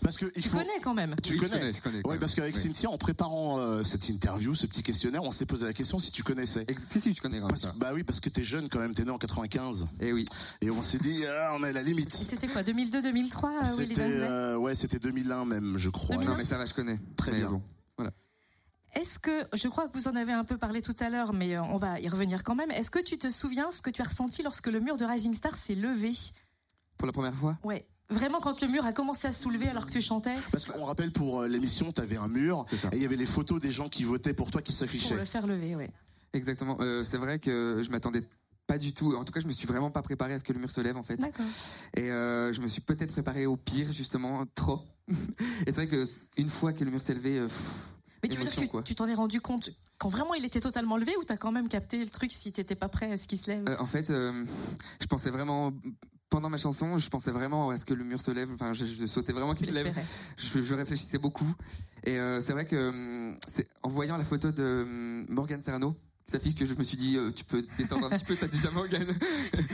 [0.02, 1.14] parce que il Tu faut connais quand même.
[1.22, 1.72] tu Oui, je connais.
[1.72, 2.20] je connais quand Ouais, même.
[2.20, 2.60] parce qu'avec Oui.
[2.60, 6.10] Cynthia, en préparant euh, cette interview, ce petit questionnaire, on s'est posé la question si
[6.10, 6.64] tu connaissais.
[6.68, 7.74] Ex- Si, si, je connais quand même Parce- ça.
[7.76, 9.86] bah oui, parce que t'es jeune quand même, t'es né en 95.
[10.00, 10.24] Eh oui.
[10.60, 12.12] Et on s'est dit, ah, on est à la Et limite.
[12.12, 12.70] C'était quoi 2002-2003
[13.62, 16.16] euh, Willy C'était, Denzey euh, ouais, c'était 2001 même, je crois.
[16.16, 16.30] 2001.
[16.32, 16.98] Non, mais ça va, je connais.
[17.16, 17.50] Très Mais bien.
[17.50, 17.62] bon.
[18.94, 21.56] Est-ce que, je crois que vous en avez un peu parlé tout à l'heure, mais
[21.56, 22.70] euh, on va y revenir quand même.
[22.70, 25.32] Est-ce que tu te souviens ce que tu as ressenti lorsque le mur de Rising
[25.34, 26.10] Star s'est levé?
[26.98, 27.84] Pour la première fois Ouais.
[28.10, 30.84] Vraiment, quand le mur a commencé à se soulever alors que tu chantais Parce qu'on
[30.84, 33.88] rappelle pour euh, l'émission, t'avais un mur et il y avait les photos des gens
[33.88, 35.16] qui votaient pour toi qui pour s'affichaient.
[35.16, 35.90] le faire lever, ouais.
[36.34, 36.76] Exactement.
[36.80, 38.22] Euh, c'est vrai que je m'attendais
[38.66, 39.14] pas du tout.
[39.16, 40.80] En tout cas, je me suis vraiment pas préparé à ce que le mur se
[40.82, 41.16] lève, en fait.
[41.16, 41.46] D'accord.
[41.96, 44.80] Et euh, je me suis peut-être préparé au pire, justement, trop.
[45.08, 47.48] Et c'est vrai que une fois que le mur s'est levé, euh,
[48.22, 48.82] Mais tu veux dire que quoi.
[48.82, 51.68] tu t'en es rendu compte quand vraiment il était totalement levé ou t'as quand même
[51.68, 53.64] capté le truc si t'étais pas prêt à ce qu'il se lève?
[53.68, 54.44] Euh, en fait, euh,
[55.00, 55.72] je pensais vraiment
[56.32, 58.50] pendant ma chanson, je pensais vraiment à ce que le mur se lève.
[58.52, 59.94] Enfin, je, je sautais vraiment qu'il se lève.
[60.38, 61.46] Je, je réfléchissais beaucoup.
[62.04, 65.94] Et euh, c'est vrai que hum, c'est en voyant la photo de hum, Morgan Serrano
[66.24, 68.46] qui s'affiche que je me suis dit, euh, tu peux détendre un petit peu, t'as
[68.48, 69.04] déjà Morgan.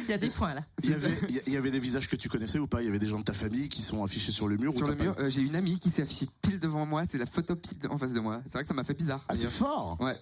[0.05, 0.65] Il y a des points là.
[0.83, 2.83] Il y, avait, il y- il y avait des visages que tu connaissais ou pas?
[2.83, 4.77] Il y avait des gens de ta famille qui sont affichés sur le mur ou
[4.77, 7.03] Sur le pas- mur, euh, j'ai une amie qui s'est affichée pile devant moi.
[7.09, 8.41] C'est la photo pile de- en face de moi.
[8.47, 9.25] C'est vrai que ça m'a fait bizarre.
[9.29, 10.17] Ah, c'est fort Ouais.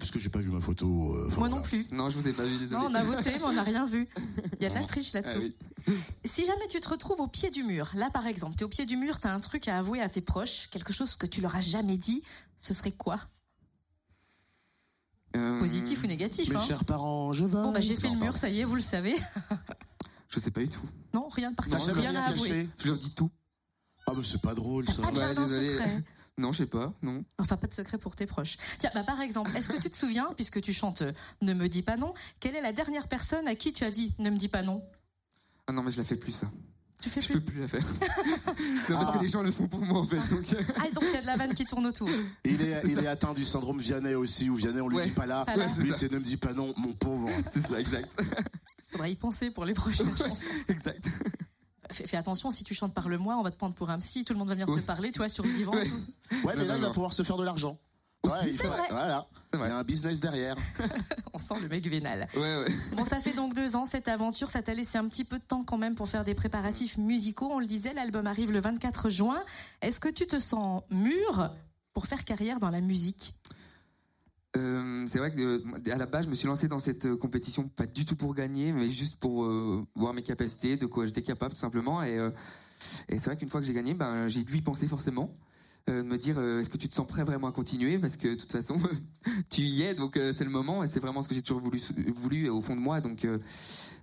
[0.00, 1.14] Parce que j'ai pas vu ma photo.
[1.14, 1.54] euh, Moi voilà.
[1.56, 1.86] non plus.
[1.92, 2.70] Non, je vous ai pas vu, désolé.
[2.80, 4.08] Non, on a voté, mais on n'a rien vu.
[4.58, 5.38] Il y a de la triche Ah là-dessous.
[5.86, 5.94] oui.
[6.24, 8.68] Si jamais tu te retrouves au pied du mur, là par exemple, tu es au
[8.68, 11.26] pied du mur, tu as un truc à avouer à tes proches, quelque chose que
[11.26, 12.22] tu leur as jamais dit,
[12.58, 13.20] ce serait quoi?
[15.36, 17.52] Euh, Positif ou négatif Mes hein chers parents, je vais.
[17.52, 18.38] Bon, bah j'ai fait Non, le mur, pardon.
[18.40, 19.14] ça y est, vous le savez.
[20.28, 20.80] Je sais pas du tout.
[21.14, 22.68] Non, rien de T'as particulier, rien rien à avouer.
[22.78, 23.30] Je leur dis tout.
[24.06, 25.02] Ah, mais c'est pas drôle ça.
[25.02, 25.72] Pas de Ouais, jardin désolé.
[25.72, 26.04] secret.
[26.38, 26.92] Non, je sais pas.
[27.02, 27.22] Non.
[27.38, 28.56] Enfin, pas de secret pour tes proches.
[28.78, 31.02] Tiens, bah, par exemple, est-ce que tu te souviens, puisque tu chantes
[31.42, 34.14] Ne me dis pas non, quelle est la dernière personne à qui tu as dit
[34.18, 34.82] Ne me dis pas non
[35.66, 36.50] Ah non, mais je la fais plus ça.
[37.02, 37.80] Tu fais Je plus peux plus la faire.
[38.90, 39.18] non, parce Ah.
[39.18, 40.18] que les gens le font pour moi en fait.
[40.28, 42.08] Donc, euh, Ah, donc il y a de la vanne qui tourne autour.
[42.44, 45.04] Il est, il est atteint du syndrome Vianney aussi, où Vianney, on lui Ouais.
[45.06, 45.44] dit pas là.
[45.46, 45.66] Pas là.
[45.66, 47.28] Ouais, Lui, c'est ne me dis pas non, mon pauvre.
[47.52, 48.10] c'est ça, exact.
[48.90, 50.48] Faudra y penser pour les prochaines chansons.
[50.68, 51.06] exact.
[51.92, 53.98] Fais, fais attention, si tu chantes par le mois, on va te prendre pour un
[53.98, 55.72] psy, tout le monde va venir te parler, tu vois, sur le divan.
[55.72, 55.86] Ouais.
[55.86, 56.46] et tout.
[56.46, 57.78] Ouais, mais là, il va pouvoir se faire de l'argent.
[58.24, 58.82] Ouais, il C'est vrai.
[58.90, 59.26] Voilà.
[59.54, 60.56] Il y a un business derrière.
[61.32, 62.28] On sent le mec vénal.
[62.34, 62.74] Ouais, ouais.
[62.94, 64.50] Bon, ça fait donc deux ans cette aventure.
[64.50, 67.48] Ça t'a laissé un petit peu de temps quand même pour faire des préparatifs musicaux.
[67.50, 69.42] On le disait, l'album arrive le 24 juin.
[69.80, 71.50] Est-ce que tu te sens mûr
[71.94, 73.34] pour faire carrière dans la musique?
[74.56, 77.16] Euh, c'est vrai que euh, à la base, je me suis lancé dans cette euh,
[77.16, 79.48] compétition pas du tout pour gagner, mais juste pour
[79.94, 82.02] voir mes capacités, de quoi j'étais capable tout simplement.
[82.02, 82.16] Et,
[83.08, 85.30] et c'est vrai qu'une fois que j'ai gagné, ben j'ai dû y penser forcément,
[85.86, 87.98] de me dire est-ce que tu te sens prêt vraiment à continuer?
[87.98, 88.78] Parce que de toute façon
[89.50, 91.80] tu y es, donc c'est le moment et c'est vraiment ce que j'ai toujours voulu
[92.14, 93.00] voulu au fond de moi.
[93.00, 93.26] Donc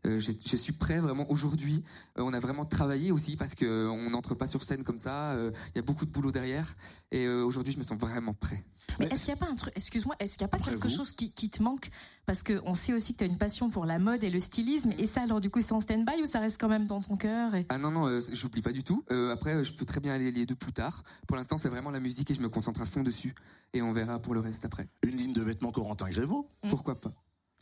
[0.08, 1.84] euh, j'ai- je suis prêt vraiment aujourd'hui.
[2.17, 4.98] Euh, on a vraiment travaillé aussi parce que euh, on n'entre pas sur scène comme
[4.98, 5.34] ça.
[5.34, 6.76] euh, Il y a beaucoup de boulot derrière
[7.12, 8.63] et euh, aujourd'hui je me sens vraiment prêt.
[9.00, 10.72] Mais est-ce qu'il n'y a pas un truc, excuse-moi, est-ce qu'il n'y a pas Après
[10.72, 10.96] quelque vous.
[10.96, 11.89] chose qui, qui te manque?
[12.26, 14.91] Parce qu'on sait aussi que tu as une passion pour la mode et le stylisme.
[14.98, 17.15] Et ça, alors du coup, c'est en stand-by ou ça reste quand même dans ton
[17.17, 17.65] cœur et...
[17.70, 19.04] Ah non, non, euh, j'oublie pas du tout.
[19.12, 21.04] Euh, après, je peux très bien aller les deux plus tard.
[21.28, 23.34] Pour l'instant, c'est vraiment la musique et je me concentre à fond dessus.
[23.74, 24.88] Et on verra pour le reste après.
[25.04, 26.50] Une ligne de vêtements Corentin Grévaux.
[26.63, 26.70] Mm.
[26.70, 27.13] Pourquoi pas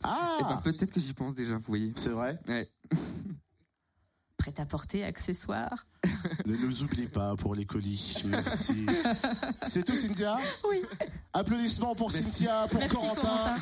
[0.02, 1.92] Ah Eh ben, peut-être que j'y pense déjà, vous voyez.
[1.96, 2.38] C'est vrai.
[2.48, 2.70] Ouais.
[4.36, 5.86] prêt à porter, accessoires
[6.44, 8.22] Ne nous oublie pas pour les colis.
[8.26, 8.86] Merci.
[9.62, 10.36] C'est tout, Cynthia
[10.68, 10.82] Oui.
[11.32, 12.24] Applaudissements pour Merci.
[12.24, 13.20] Cynthia, pour Merci Corentin.
[13.22, 13.56] Corentin.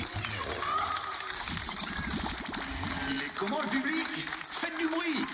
[3.12, 4.07] Il est comment le public
[4.51, 5.25] Faites du bruit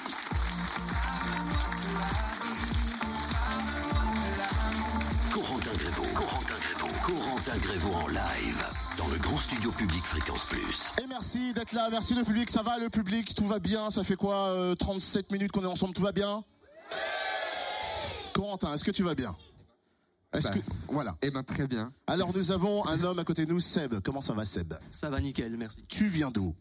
[7.06, 8.64] Corentin Grévaux, en live
[8.98, 10.94] dans le grand studio public Fréquence Plus.
[11.04, 14.04] Et merci d'être là, merci le public, ça va le public, tout va bien, ça
[14.04, 16.44] fait quoi euh, 37 minutes qu'on est ensemble, tout va bien?
[18.34, 19.36] Corentin, est-ce que tu vas bien?
[20.34, 20.54] Est-ce Bah.
[20.56, 21.16] que voilà.
[21.22, 21.94] Eh ben très bien.
[22.08, 24.00] Alors nous avons un homme à côté de nous, Seb.
[24.04, 24.74] Comment ça va Seb?
[24.90, 25.86] Ça va nickel, merci.
[25.88, 26.56] Tu viens d'où?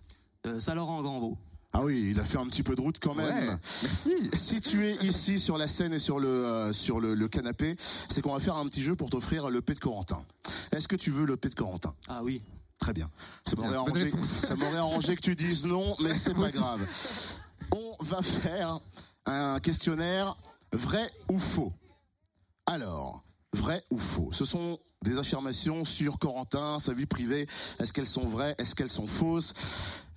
[0.47, 1.39] Euh, Saint-Laurent en Grand-Vaux.
[1.77, 3.27] Ah oui, il a fait un petit peu de route quand même.
[3.49, 4.15] Ouais, merci.
[4.33, 7.77] Si tu es ici sur la scène et sur le euh, sur le, le canapé,
[8.09, 10.25] c'est qu'on va faire un petit jeu pour t'offrir le P de Corentin.
[10.71, 11.95] Est-ce que tu veux le P de Corentin?
[12.09, 12.43] Ah oui.
[12.79, 13.11] Très bien.
[13.47, 16.81] Ça m'aurait arrangé, ça m'aurait arrangé que tu dises non, mais c'est pas grave.
[17.73, 18.79] On va faire
[19.27, 20.37] un questionnaire
[20.73, 21.73] vrai ou faux?
[22.67, 24.31] Alors, vrai ou faux?
[24.33, 27.47] Ce sont des affirmations sur Corentin, sa vie privée.
[27.79, 28.55] Est-ce qu'elles sont vraies?
[28.59, 29.55] Est-ce qu'elles sont fausses?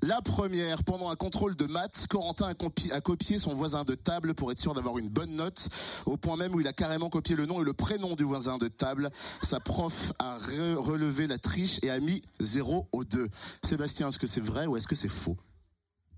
[0.04, 2.54] La première, pendant un contrôle de maths, Corentin
[2.92, 5.70] a, copié son voisin de table pour être sûr d'avoir une bonne note,
[6.06, 8.58] au point même où il a carrément copié le nom et le prénom du voisin
[8.58, 9.10] de table.
[9.42, 13.28] Sa prof a re- relevé la triche et a mis 0 au 2.
[13.64, 15.38] Sébastien, est-ce que c'est vrai ou est-ce que c'est faux?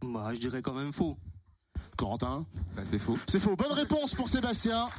[0.01, 1.17] Bah, je dirais quand même faux.
[1.97, 2.45] Corentin?
[2.75, 3.17] Bah, c'est faux.
[3.27, 3.55] C'est faux.
[3.55, 4.89] Bonne réponse pour Sébastien.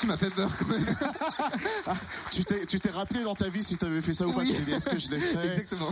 [0.00, 0.84] Tu m'as fait peur quand même.
[2.32, 4.40] Tu t'es, tu t'es rappelé dans ta vie si tu avais fait ça ou pas
[4.40, 4.46] Oui.
[4.48, 5.44] Tu t'es dit, est-ce que je l'ai fait?
[5.52, 5.90] Exactement.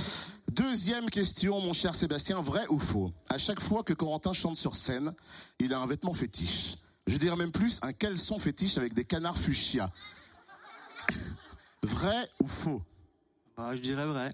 [0.62, 3.12] Deuxième question, mon cher Sébastien, vrai ou faux?
[3.28, 5.14] À chaque fois que Corentin chante sur scène,
[5.60, 6.74] il a un vêtement fétiche.
[7.06, 9.92] Je dirais même plus, un caleçon fétiche avec des canards fuchsia.
[11.84, 12.82] Vrai ou faux?
[13.56, 14.32] Bah, je dirais vrai.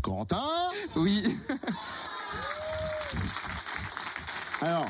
[0.00, 0.44] Corentin?
[0.94, 1.24] Oui.
[4.60, 4.86] Alors,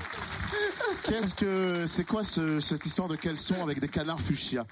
[1.05, 4.67] qu'est-ce que c'est quoi ce- cette histoire de caleçon avec des canards fuchsia?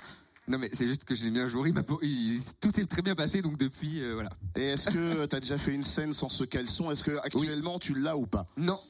[0.49, 1.67] Non mais c'est juste que je l'ai mis un jour.
[1.69, 4.31] Il m'a, il- tout est très bien passé donc depuis euh, voilà.
[4.57, 6.91] Et est-ce que tu as déjà fait une scène sans ce caleçon?
[6.91, 8.47] Est-ce que actuellement tu l'as ou pas?
[8.57, 8.81] Non.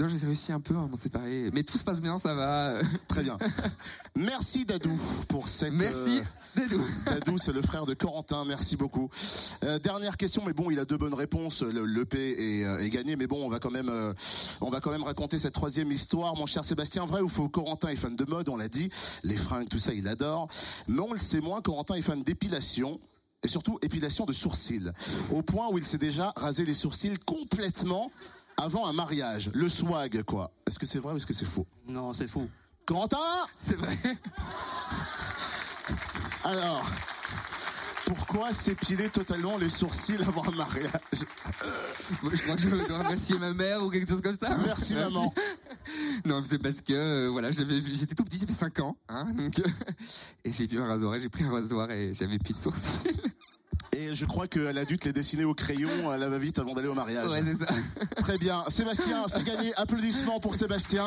[0.00, 1.50] Non, j'ai réussi un peu à m'en séparer.
[1.52, 2.74] Mais tout se passe bien, ça va.
[3.08, 3.36] Très bien.
[4.16, 5.72] Merci Dadou pour cette.
[5.74, 6.20] Merci.
[6.20, 6.22] euh,
[6.56, 6.82] Dadou.
[7.04, 8.44] Dadou, c'est le frère de Corentin.
[8.46, 9.10] Merci beaucoup.
[9.62, 11.62] Euh, dernière question, mais bon, il a deux bonnes réponses.
[11.62, 13.92] Le, le P est, euh, est gagné, mais bon, on va quand même,
[14.62, 17.04] on va quand même raconter cette troisième histoire, mon cher Sébastien.
[17.04, 18.88] Vrai ou faux Corentin est fan de mode, on l'a dit.
[19.22, 20.48] Les fringues, tout ça, il adore.
[20.88, 21.60] Mais on le sait moins.
[21.60, 23.00] Corentin est fan d'épilation.
[23.42, 24.90] Et surtout, épilation de sourcils.
[25.32, 28.10] Au point où il s'est déjà rasé les sourcils complètement
[28.60, 29.50] avant un mariage.
[29.54, 30.52] Le swag, quoi.
[30.66, 31.66] Est-ce que c'est vrai ou est-ce que c'est faux?
[31.86, 32.48] Non, c'est faux.
[32.86, 33.16] Corentin
[33.66, 33.98] C'est vrai.
[36.44, 36.88] Alors,
[38.06, 40.90] pourquoi s'épiler totalement les sourcils avant un mariage?
[42.22, 44.56] Bon, je crois que je dois remercier ma mère ou quelque chose comme ça.
[44.64, 45.32] Merci maman.
[46.24, 49.58] Non, c'est parce que euh, voilà, j'avais j'étais tout petit, j'avais 5 ans, hein, donc
[49.58, 49.64] euh,
[50.44, 53.10] et j'ai vu un rasoir, et j'ai pris un rasoir et j'avais plus de sourcils.
[53.96, 56.74] Et je crois qu'elle a dû te les dessiner au crayon à la va-vite avant
[56.74, 57.30] d'aller au mariage.
[57.30, 57.74] Ouais, c'est ça.
[58.16, 58.64] Très bien.
[58.68, 59.74] Sébastien, c'est gagné.
[59.76, 61.04] Applaudissements pour Sébastien.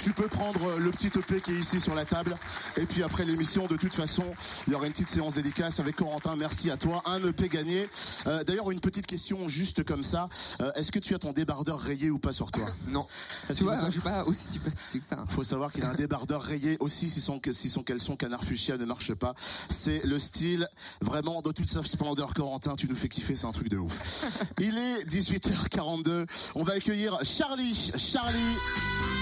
[0.00, 2.36] Tu peux prendre le petit EP qui est ici sur la table.
[2.76, 4.24] Et puis après l'émission, de toute façon,
[4.66, 6.36] il y aura une petite séance dédicace avec Corentin.
[6.36, 7.02] Merci à toi.
[7.06, 7.88] Un EP gagné.
[8.26, 10.28] Euh, D'ailleurs, une petite question juste comme ça.
[10.60, 12.68] Euh, Est-ce que tu as ton débardeur rayé ou pas sur toi?
[12.88, 13.06] Non.
[13.54, 15.16] Tu vois, je suis pas aussi superstitieux que ça.
[15.20, 15.26] hein.
[15.28, 18.78] faut savoir qu'il a un débardeur rayé aussi si son, si son caleçon canard fuchsia
[18.78, 19.34] ne marche pas.
[19.68, 20.66] C'est le style
[21.02, 22.32] vraiment de toute sa splendeur.
[22.34, 24.24] Corentin, tu nous fais kiffer, c'est un truc de ouf.
[24.60, 26.26] Il est 18h42.
[26.54, 27.92] On va accueillir Charlie.
[27.96, 29.17] Charlie.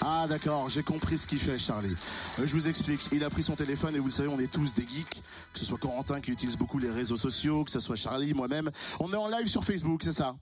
[0.00, 1.94] Ah d'accord, j'ai compris ce qu'il fait Charlie.
[2.38, 4.50] Euh, je vous explique, il a pris son téléphone et vous le savez, on est
[4.50, 7.80] tous des geeks, que ce soit Corentin qui utilise beaucoup les réseaux sociaux, que ce
[7.80, 8.70] soit Charlie, moi-même.
[9.00, 10.36] On est en live sur Facebook, c'est ça?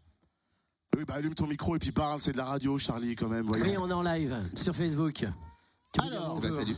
[0.97, 3.49] Oui, bah allume ton micro et puis parle, c'est de la radio Charlie quand même.
[3.51, 5.25] Oui, on est en live sur Facebook.
[6.03, 6.77] Alors, Bah, salut.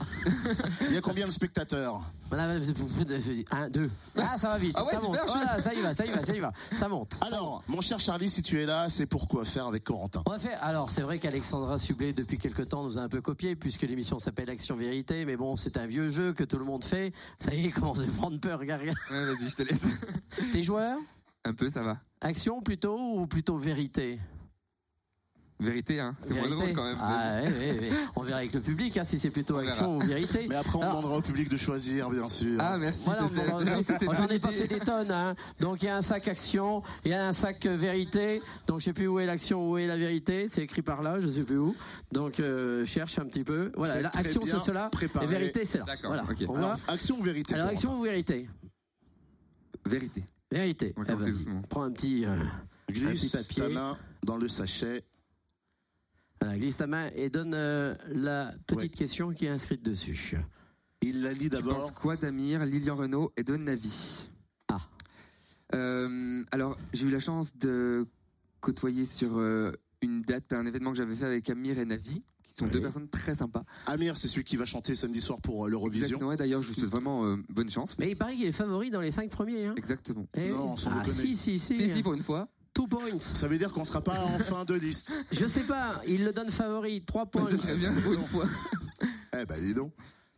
[0.88, 3.90] il y a combien de spectateurs Un, deux.
[4.16, 4.74] Ah, ça va vite.
[4.78, 5.18] Ah ouais, ça super, monte.
[5.26, 6.52] je- Voilà, ça y va, ça y va, ça y va.
[6.74, 7.16] Ça monte.
[7.26, 10.31] Alors, mon cher Charlie, si tu es là, c'est pour quoi faire avec Corentin On
[10.31, 10.62] va faire.
[10.62, 14.18] Alors, c'est vrai qu'Alexandra Sublet, depuis quelque temps, nous a un peu copié, puisque l'émission
[14.18, 15.24] s'appelle Action Vérité.
[15.24, 17.12] Mais bon, c'est un vieux jeu que tout le monde fait.
[17.38, 18.59] Ça y est, il commence à prendre peur.
[18.61, 18.98] Regarde, regarde.
[19.11, 19.83] Ouais, vas-y, je te laisse.
[20.52, 20.98] T'es joueur
[21.44, 21.98] Un peu, ça va.
[22.20, 24.18] Action plutôt ou plutôt vérité
[25.61, 26.14] Vérité, hein.
[26.25, 26.99] C'est moins drôle quand même.
[27.01, 27.90] Ah, ouais, ouais, ouais.
[28.16, 30.47] On verra avec le public hein, si c'est plutôt On action ou vérité.
[30.49, 32.57] Mais après, on Alors, demandera au public de choisir, bien sûr.
[32.61, 33.01] Ah, merci.
[33.05, 35.11] Voilà, on Moi, J'en ai pas fait des tonnes.
[35.11, 35.35] Hein.
[35.59, 38.40] Donc il y a un sac action, il y a un sac euh, vérité.
[38.68, 40.47] Donc je sais plus où est l'action, où est la vérité.
[40.49, 41.75] C'est écrit par là, je sais plus où.
[42.12, 43.73] Donc euh, cherche un petit peu.
[43.77, 45.25] Voilà, la action c'est cela, préparé.
[45.27, 45.85] et vérité c'est là.
[45.87, 46.12] D'accord,
[46.47, 46.66] Voilà.
[46.66, 48.49] Alors, action ou vérité Alors action ou vérité
[49.87, 50.25] Vérité.
[50.53, 50.94] Vérité.
[50.97, 52.25] Eh ben, prends un petit.
[52.25, 52.37] euh,
[52.90, 53.77] Glisse petit papier.
[54.23, 55.03] dans le sachet.
[56.40, 58.88] Voilà, glisse ta main et donne euh, la petite Ouais.
[58.88, 60.37] question qui est inscrite dessus.
[61.03, 61.94] Il l'a dit Tu penses d'abord.
[61.94, 64.29] quoi d'Amir, Lilian Renault et de Navi?
[64.68, 64.81] Ah.
[65.74, 68.07] Euh, alors, j'ai eu la chance de
[68.61, 69.72] côtoyer sur euh,
[70.03, 72.70] une date, un événement que j'avais fait avec Amir et Navi, qui sont Oui.
[72.72, 73.64] deux personnes très sympas.
[73.87, 76.07] Amir, c'est celui qui va chanter samedi soir pour euh, l'Eurovision.
[76.07, 77.96] Exactement, et d'ailleurs, je lui souhaite vraiment euh, bonne chance.
[77.98, 79.66] Mais il paraît qu'il est favori dans les cinq premiers.
[79.66, 79.74] Hein.
[79.77, 80.27] Exactement.
[80.35, 80.79] Eh Non, oui.
[80.81, 81.77] sans ah, si, si, si.
[81.77, 82.48] Si, si, pour une fois.
[82.79, 83.19] Two points.
[83.19, 85.12] Ça veut dire qu'on sera pas en fin de liste.
[85.33, 87.03] Je sais pas, il le donne favori.
[87.05, 87.51] Trois Bah, points.
[87.51, 88.45] ce serait bien pour une fois.
[89.41, 89.93] Eh ben dis donc.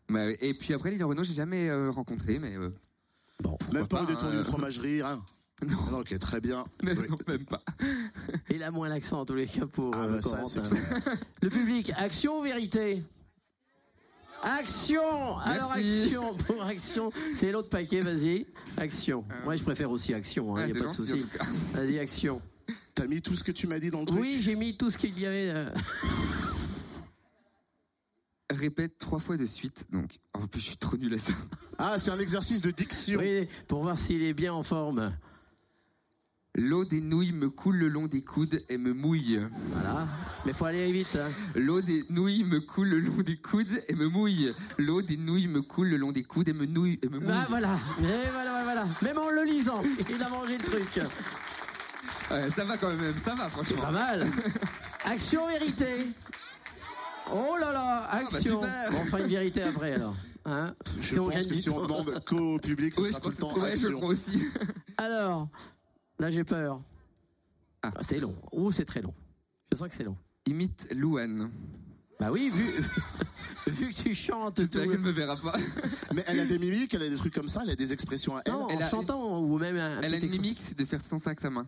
[0.08, 2.70] Bah, et puis après, Lilian Renault, j'ai jamais euh, rencontré, mais euh,
[3.42, 3.58] Bon.
[3.72, 4.44] Même pas, pas, au détour hein, d'une euh.
[4.44, 5.22] fromagerie, rien.
[5.68, 6.64] non, Ah, Ok, très bien.
[6.82, 7.06] mais Oui.
[7.10, 7.62] non, même pas.
[8.50, 11.18] Il a moins l'accent en tous les cas pour Ah euh, bah ça, clair.
[11.42, 13.04] Le public, action ou vérité?
[14.42, 16.02] Action Alors Merci.
[16.04, 18.46] action pour action, c'est l'autre paquet, vas-y.
[18.76, 19.24] Action.
[19.44, 21.12] Moi je préfère aussi action, il Ouais, n'y a c'est pas de souci.
[21.12, 21.44] en tout cas.
[21.74, 22.40] Vas-y, action.
[22.94, 24.88] T'as mis tout ce que tu m'as dit dans le truc Oui, j'ai mis tout
[24.90, 25.50] ce qu'il y avait.
[25.50, 25.68] euh,
[28.50, 29.84] Répète trois fois de suite.
[29.92, 31.32] Donc, en plus, je suis trop nul à ça.
[31.78, 33.20] Ah, c'est un exercice de diction.
[33.20, 35.12] Oui, pour voir s'il est bien en forme.
[36.56, 39.40] L'eau des nouilles me coule le long des coudes et me mouille.
[39.72, 40.08] Voilà.
[40.44, 41.16] Mais faut aller vite.
[41.16, 41.30] hein.
[41.54, 44.52] L'eau des nouilles me coule le long des coudes et me mouille.
[44.76, 47.30] L'eau des nouilles me coule le long des coudes et me nouille et me mouille.
[47.32, 47.78] Ah voilà.
[48.00, 48.86] Et voilà, voilà.
[49.02, 51.00] Même en le lisant, il a mangé le truc.
[52.32, 53.82] Ouais, ça va quand même, ça va C'est franchement.
[53.82, 54.26] pas mal.
[55.04, 55.86] Action vérité.
[57.32, 58.60] Oh là là, action.
[58.60, 58.90] bah super.
[58.90, 60.16] Bon, on fera une vérité après alors.
[60.46, 63.30] Hein Je Si pense que si on demande qu'au public, ce Ouais, sera je tout
[63.30, 64.00] le temps ouais, je le action.
[64.00, 64.46] crois aussi.
[64.96, 65.48] Alors,
[66.20, 66.80] là j'ai peur.
[67.82, 67.92] Ah.
[67.96, 68.34] Ah, c'est long.
[68.52, 69.14] Ouh, c'est très long.
[69.72, 70.16] Je sens que c'est long.
[70.46, 71.50] Imite Louane.
[72.18, 72.64] Bah oui, vu,
[73.72, 74.62] vu que tu chantes tout.
[74.62, 75.54] J'espère qu'elle me verra pas.
[76.14, 78.36] Mais elle a des mimiques, elle a des trucs comme ça, elle a des expressions
[78.36, 78.52] à elle.
[78.52, 80.84] Non, Elle en a- chantant ou même un, Elle a petit une mimique, c'est de
[80.84, 81.66] faire tout ça avec sa main.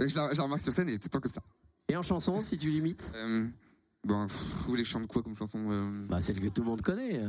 [0.00, 1.42] Euh, Je la, je la remarque sur scène, elle est tout le temps comme ça.
[1.88, 3.46] Et en chanson, si tu limites Euh,
[4.04, 6.62] bon, pff, vous voulez que je chante quoi comme chanson euh Bah celle que tout
[6.62, 7.20] le monde connaît.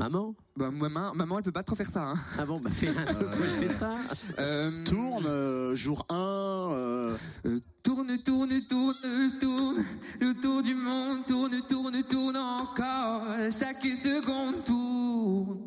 [0.00, 0.04] Euh.
[0.04, 2.10] Maman bah, maman, maman, elle peut pas trop faire ça.
[2.10, 2.14] Hein.
[2.38, 3.96] Ah bon, bah fais un truc où je fais ça.
[4.38, 9.84] Euh, Tourne, euh, jour 1, euh, euh, tourne, tourne, tourne, tourne,
[10.20, 15.58] le tour du monde, tourne, tourne, tourne encore, chaque seconde tourne.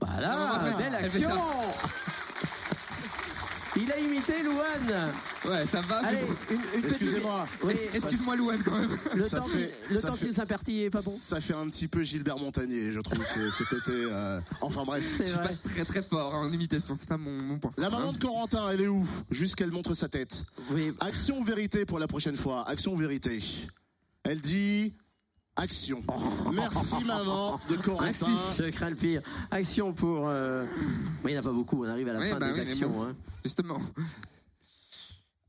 [0.00, 2.25] Voilà, belle elle action fait
[3.76, 5.10] Il a imité Louane
[5.44, 5.96] Ouais, ça va.
[5.98, 6.18] Allez,
[6.50, 7.46] une, une excusez-moi.
[7.62, 8.98] Oui, Excuse-moi, Louane, quand même.
[9.14, 10.26] le Ça temps, fait- qui- le ça temps fait-
[10.84, 11.10] est pas bon.
[11.10, 13.90] Ça fait un petit peu Gilbert Montagnier, je trouve, ce, ce côté.
[13.92, 15.04] euh, Enfin bref.
[15.18, 15.58] C'est Je suis pas vrai.
[15.64, 17.70] très très fort hein, en imitation, c'est pas mon, mon point.
[17.76, 18.12] La maman hein.
[18.12, 19.06] de Corentin, elle est où?
[19.30, 20.44] Juste qu'elle montre sa tête.
[20.70, 23.42] Oui, Action vérité pour la prochaine fois Action vérité
[24.24, 24.94] Elle dit
[25.56, 26.02] action.
[26.52, 28.26] Merci maman de Corentin.
[28.58, 29.22] je crains le pire.
[29.50, 30.28] Action pour.
[30.28, 30.66] euh,
[31.24, 32.54] mais il n'y en a pas beaucoup, on arrive à la Oui, fin bah des
[32.54, 32.90] oui, actions.
[32.90, 33.04] bon.
[33.04, 33.16] hein.
[33.44, 33.80] Justement.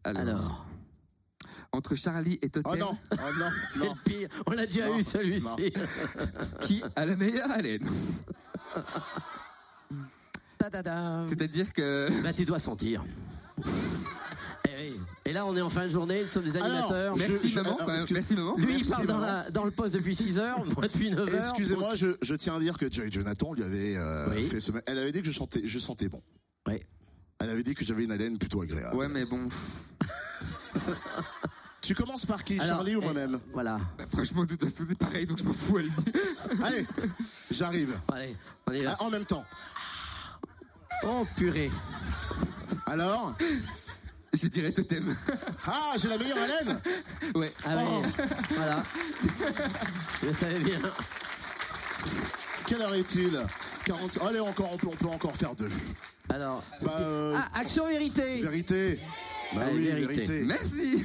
[0.03, 0.65] Alors, Alors,
[1.73, 3.93] entre Charlie et Oh Totem, non, oh non, c'est non.
[3.93, 4.29] le pire.
[4.45, 5.73] On l'a déjà Non, eu celui-ci.
[6.61, 7.87] qui a la meilleure haleine.
[10.59, 13.03] C'est-à-dire que Bah, tu dois sentir.
[14.77, 14.99] Oui.
[15.25, 17.17] Et là, on est en fin de journée, nous sommes des Alors, animateurs.
[17.17, 18.55] je- merci je- maman, alors, quand même, excuse- merci maman.
[18.57, 19.25] Lui, il parle dans, maman.
[19.43, 21.43] la, dans le poste depuis 6 heures, moi depuis 9 heures.
[21.49, 24.47] Excusez-moi, je, je tiens à dire que Joy Jonathan lui avait euh, Oui.
[24.49, 24.71] fait ce.
[24.85, 26.21] Elle avait dit que je chantais, je sentais bon.
[26.67, 26.79] Oui.
[27.39, 28.95] Elle avait dit que j'avais une haleine plutôt agréable.
[28.95, 29.47] Ouais, mais bon,
[31.81, 33.79] Tu commences par qui, Alors, Charlie ou eh, moi-même Voilà.
[33.97, 35.77] bah, franchement, tout est pareil, donc je m'en fous.
[35.77, 35.89] allez.
[36.63, 36.85] Allez,
[37.51, 37.97] j'arrive.
[38.11, 38.35] Allez,
[38.67, 38.97] on est là.
[38.99, 39.45] Ah, en même temps.
[41.03, 41.71] Oh purée.
[42.85, 43.35] Alors?
[44.41, 45.15] Je dirais Totem.
[45.65, 46.79] Ah, j'ai la meilleure haleine
[47.35, 47.51] ouais.
[47.65, 48.01] Ah Oh.
[48.03, 48.83] oui, voilà.
[50.23, 50.79] Je savais bien.
[52.67, 53.39] Quelle heure est-il?
[53.85, 54.19] 40...
[54.27, 55.69] Allez, encore, on peut, on peut encore faire deux.
[56.29, 58.41] Alors, Bah, euh, ah, action vérité.
[58.41, 58.99] Vérité.
[59.55, 60.13] Bah Allez, oui, vérité.
[60.13, 60.41] vérité.
[60.45, 61.03] Merci.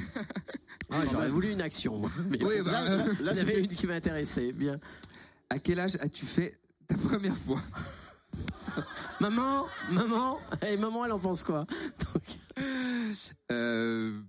[0.91, 1.97] Ah, J'aurais voulu une action.
[1.97, 2.11] moi.
[2.29, 4.51] Mais Oui, bah, Là, là, là, il y avait c'était- une qui m'intéressait.
[4.51, 4.79] Bien.
[5.49, 7.61] à quel âge as-tu fait ta première fois?
[9.19, 11.65] Maman, maman, et maman, elle en pense quoi?
[13.51, 14.19] Euh.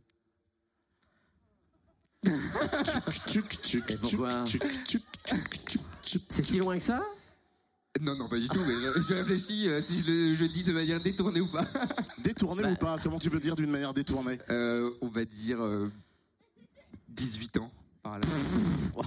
[6.29, 7.03] C'est si loin que ça?
[8.01, 10.72] Non, non, pas du tout, mais je, réfléchis euh, si je le je dis de
[10.72, 11.64] manière détournée ou pas.
[12.25, 12.70] Détourné Bah.
[12.72, 12.99] ou pas?
[13.03, 14.39] Comment tu peux dire d'une manière détournée?
[14.51, 15.89] Euh, on va dire euh,
[17.11, 17.70] 18 ans,
[18.03, 18.27] par là.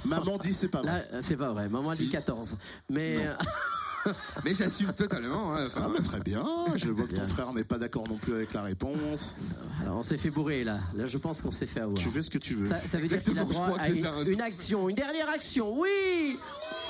[0.06, 0.92] Maman dit c'est pas vrai.
[0.92, 1.68] Là, euh, c'est pas vrai.
[1.68, 2.10] Maman a dit Si.
[2.10, 2.58] 14.
[2.90, 3.34] Mais euh,
[4.46, 5.54] Mais j'assume totalement.
[5.56, 6.46] hein, enfin, Ah bah très bien,
[6.76, 9.36] je vois que ton frère n'est pas d'accord non plus avec la réponse.
[9.82, 10.80] alors, on s'est fait bourrer là.
[10.96, 11.98] Là, je pense qu'on s'est fait avoir.
[11.98, 12.66] Tu fais ce que tu veux.
[12.66, 15.78] Ça, ça veut dire qu'il a droit à une, une action, une dernière action.
[15.78, 16.38] Oui,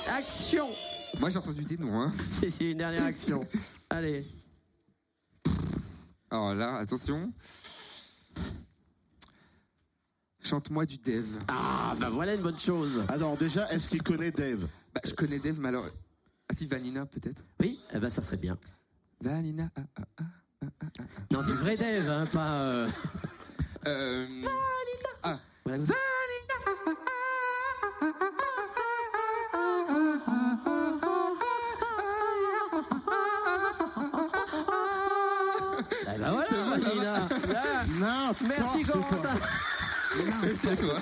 [0.08, 0.68] action.
[1.18, 2.00] Moi j'ai entendu des noms.
[2.00, 2.12] Hein.
[2.30, 3.46] C'est une dernière action.
[3.90, 4.26] Allez.
[6.30, 7.32] Alors là, attention.
[10.42, 11.24] Chante-moi du Dev.
[11.48, 13.02] Ah, bah voilà une bonne chose.
[13.08, 15.86] Alors déjà, est-ce qu'il connaît Dave Bah, je connais Dev, mais alors.
[16.50, 18.58] Ah si, Vanina peut-être Oui, eh ben ça serait bien.
[19.20, 19.70] Vanina.
[19.76, 21.02] Ah, ah, ah.
[21.30, 22.60] Non, du vrai Dave, hein, pas.
[22.62, 22.88] euh,
[23.86, 24.26] Euh,
[25.22, 25.84] ah, voilà.
[35.90, 36.46] Eh ben voilà,
[36.78, 37.28] Vanina.
[38.00, 38.32] Là.
[38.46, 38.82] Merci.
[38.84, 39.34] Corentin.
[40.62, 40.94] c'est à toi.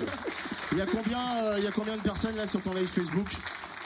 [0.72, 2.88] Il y a combien, euh, il y a combien de personnes là sur ton live
[2.88, 3.28] Facebook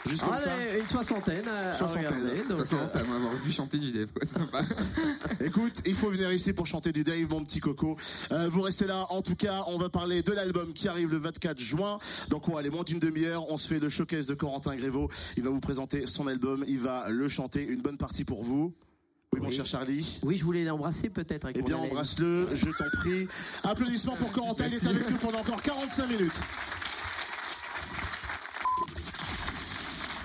[0.08, 0.50] Juste comme ça.
[0.78, 2.06] Une soixantaine à, à Soixantaine.
[2.06, 2.42] regarder.
[2.48, 4.62] Donc, euh, à m'avoir vu chanter du sympa.
[5.44, 7.96] Écoute, il faut venir ici pour chanter du Dave, mon petit coco.
[8.32, 9.06] Euh, vous restez là.
[9.10, 11.98] En tout cas, on va parler de l'album qui arrive le 24 juin.
[12.28, 13.50] Donc, on va aller moins d'une demi-heure.
[13.50, 15.10] On se fait le showcase de Corentin Grévaux.
[15.36, 16.64] Il va vous présenter son album.
[16.66, 17.62] Il va le chanter.
[17.66, 18.74] Une bonne partie pour vous.
[19.32, 19.54] Oui, mon Oui.
[19.54, 20.18] cher Charlie.
[20.24, 23.28] oui, je voulais l'embrasser peut-être avec Eh mon bien, embrasse-le, je t'en prie.
[23.62, 26.32] Applaudissements pour Corentin, il est avec nous pendant encore 45 minutes.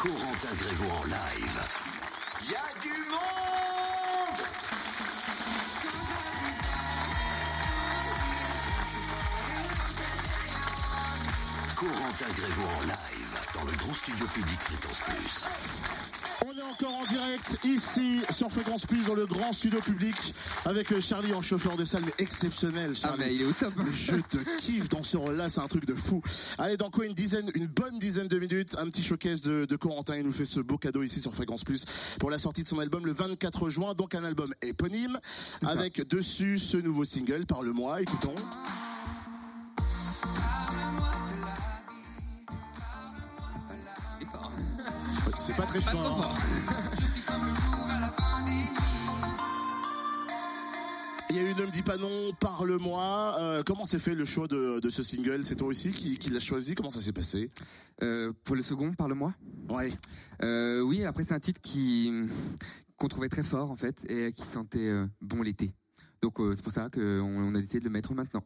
[0.06, 1.62] Corentin Grévaux en live.
[2.48, 4.42] Y a du monde
[11.76, 16.05] Corentin Grévaux en live dans le grand studio public Fréquence Plus.
[16.72, 20.16] Encore en direct ici sur Fréquence Plus dans le grand studio public
[20.66, 23.20] avec Charlie en chauffeur de salle, mais exceptionnel, Ah, Charlie.
[23.20, 23.74] mais il est au top.
[23.94, 26.22] Je te kiffe dans ce rôle-là, c'est un truc de fou.
[26.58, 29.76] Allez, dans quoi une dizaine, une bonne dizaine de minutes, un petit showcase de, de
[29.76, 30.18] Corentin.
[30.18, 31.86] Il nous fait ce beau cadeau ici sur Fréquence Plus
[32.20, 33.94] pour la sortie de son album le 24 juin.
[33.94, 35.20] Donc un album éponyme
[35.66, 37.46] avec dessus ce nouveau single.
[37.46, 38.36] Parle-moi, écoutons.
[45.46, 46.04] C'est pas très Pas fort.
[46.04, 46.38] trop fort.
[51.32, 53.36] Il y a eu Ne me dis pas non, parle-moi.
[53.40, 55.44] Euh, comment s'est fait le choix de, de ce single?
[55.44, 56.76] C'est toi aussi qui, qui l'as choisi?
[56.76, 57.52] Comment ça s'est passé?
[58.04, 59.34] Euh, pour le second, parle-moi.
[59.70, 59.92] Ouais.
[60.44, 62.12] Euh, oui, après c'est un titre qui
[62.98, 65.74] qu'on trouvait très fort en fait et qui sentait euh, bon l'été.
[66.26, 68.44] Donc euh, c'est pour ça qu'on on a décidé de le mettre maintenant.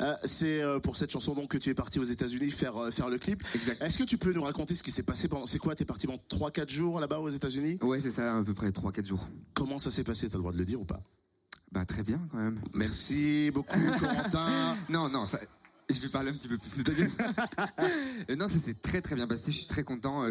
[0.00, 3.08] Euh, c'est euh, pour cette chanson donc que tu es parti aux États-Unis faire faire
[3.08, 3.40] le clip.
[3.80, 6.08] Est-ce que tu peux nous raconter ce qui s'est passé pendant C'est quoi T'es parti
[6.08, 7.78] pendant 3-4 jours là-bas aux États-Unis?
[7.82, 9.28] Ouais, c'est ça, à peu près 3-4 jours.
[9.54, 10.28] Comment ça s'est passé?
[10.28, 11.00] T'as le droit de le dire ou pas?
[11.70, 12.60] Bah très bien quand même.
[12.74, 14.76] Merci beaucoup Corentin.
[14.88, 15.38] Non, non, ça-
[15.88, 16.76] je vais parler un petit peu plus.
[18.36, 19.52] non, ça s'est très très bien passé.
[19.52, 20.24] Je suis très content.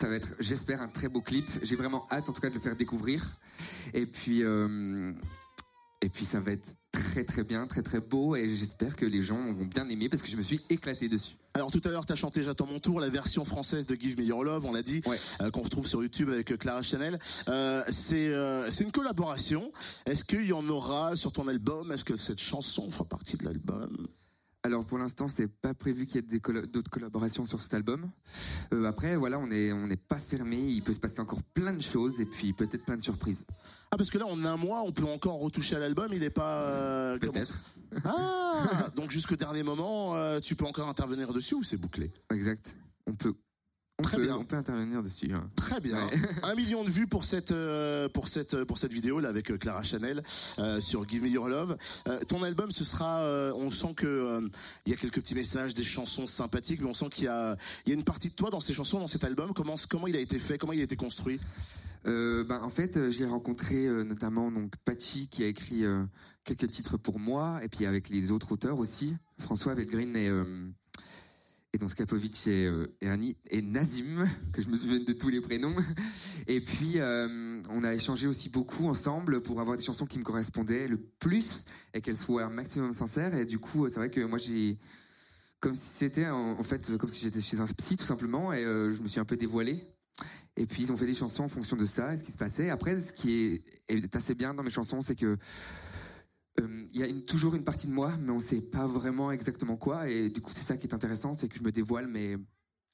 [0.00, 1.46] ça va être, j'espère, un très beau clip.
[1.62, 3.38] J'ai vraiment hâte, en tout cas, de le faire découvrir.
[3.94, 5.12] Et puis, euh,
[6.02, 8.36] et puis, ça va être très très bien, très très beau.
[8.36, 11.36] Et j'espère que les gens vont bien aimer parce que je me suis éclaté dessus.
[11.54, 14.18] Alors tout à l'heure, tu as chanté J'attends mon tour, la version française de Give
[14.18, 15.16] Me Your Love, on l'a dit, Ouais.
[15.40, 17.18] euh, qu'on retrouve sur YouTube avec euh, Clara Chanel.
[17.48, 19.70] Euh, c'est euh, c'est une collaboration.
[20.06, 21.92] Est-ce qu'il y en aura sur ton album?
[21.92, 24.06] Est-ce que cette chanson fera partie de l'album?
[24.64, 28.10] Alors pour l'instant, c'est pas prévu qu'il y ait d'autres collaborations sur cet album.
[28.86, 30.56] Après, voilà, on est on n'est pas fermé.
[30.58, 33.44] Il peut se passer encore plein de choses et puis peut-être plein de surprises.
[33.92, 36.08] Ah parce que là, en un mois, on peut encore retoucher à l'album.
[36.12, 37.60] Il est pas euh, Peut-être.
[38.06, 42.10] Ah donc jusqu'au dernier moment, euh, tu peux encore intervenir dessus ou c'est bouclé?
[42.32, 42.74] Exact.
[43.06, 43.34] On peut.
[44.02, 44.36] On Très peut, bien.
[44.36, 45.30] on peut intervenir dessus.
[45.32, 45.48] hein.
[45.54, 46.04] Très bien.
[46.08, 46.18] Ouais.
[46.42, 49.58] Un million de vues pour cette euh, pour cette pour cette vidéo là avec euh,
[49.58, 50.24] Clara Chanel
[50.58, 51.76] euh, sur Give Me Your Love.
[52.08, 53.20] Euh, ton album, ce sera.
[53.20, 54.48] euh, on sent que euh,
[54.86, 57.56] il y a quelques petits messages, des chansons sympathiques, mais on sent qu'il y a
[57.86, 59.52] il y a une partie de toi dans ces chansons, dans cet album.
[59.54, 61.38] Comment comment il a été fait, comment il a été construit?
[62.06, 66.02] Euh, ben, en fait, euh, j'ai rencontré euh, notamment donc Pachi qui a écrit euh,
[66.42, 70.42] quelques titres pour moi, et puis avec les autres auteurs aussi, François Velgrin et euh,
[71.72, 75.30] et donc Skapovic et, euh, et Annie et Nazim, que je me souvienne de tous
[75.30, 75.74] les prénoms.
[76.46, 80.24] Et puis euh, on a échangé aussi beaucoup ensemble pour avoir des chansons qui me
[80.24, 81.64] correspondaient le plus
[81.94, 83.34] et qu'elles soient un maximum sincères.
[83.34, 84.78] Et du coup, c'est vrai que moi j'ai
[85.60, 88.92] comme si c'était en, fait comme si j'étais chez un psy tout simplement et euh,
[88.92, 89.86] je me suis un peu dévoilé.
[90.56, 92.36] Et puis ils ont fait des chansons en fonction de ça, et ce qui se
[92.36, 92.68] passait.
[92.68, 95.38] Après, ce qui est assez bien dans mes chansons, c'est que
[96.60, 99.30] euh, il y a une- toujours une partie de moi, mais on sait pas vraiment
[99.32, 100.08] exactement quoi.
[100.08, 102.36] Et du coup, c'est ça qui est intéressant, c'est que je me dévoile, mais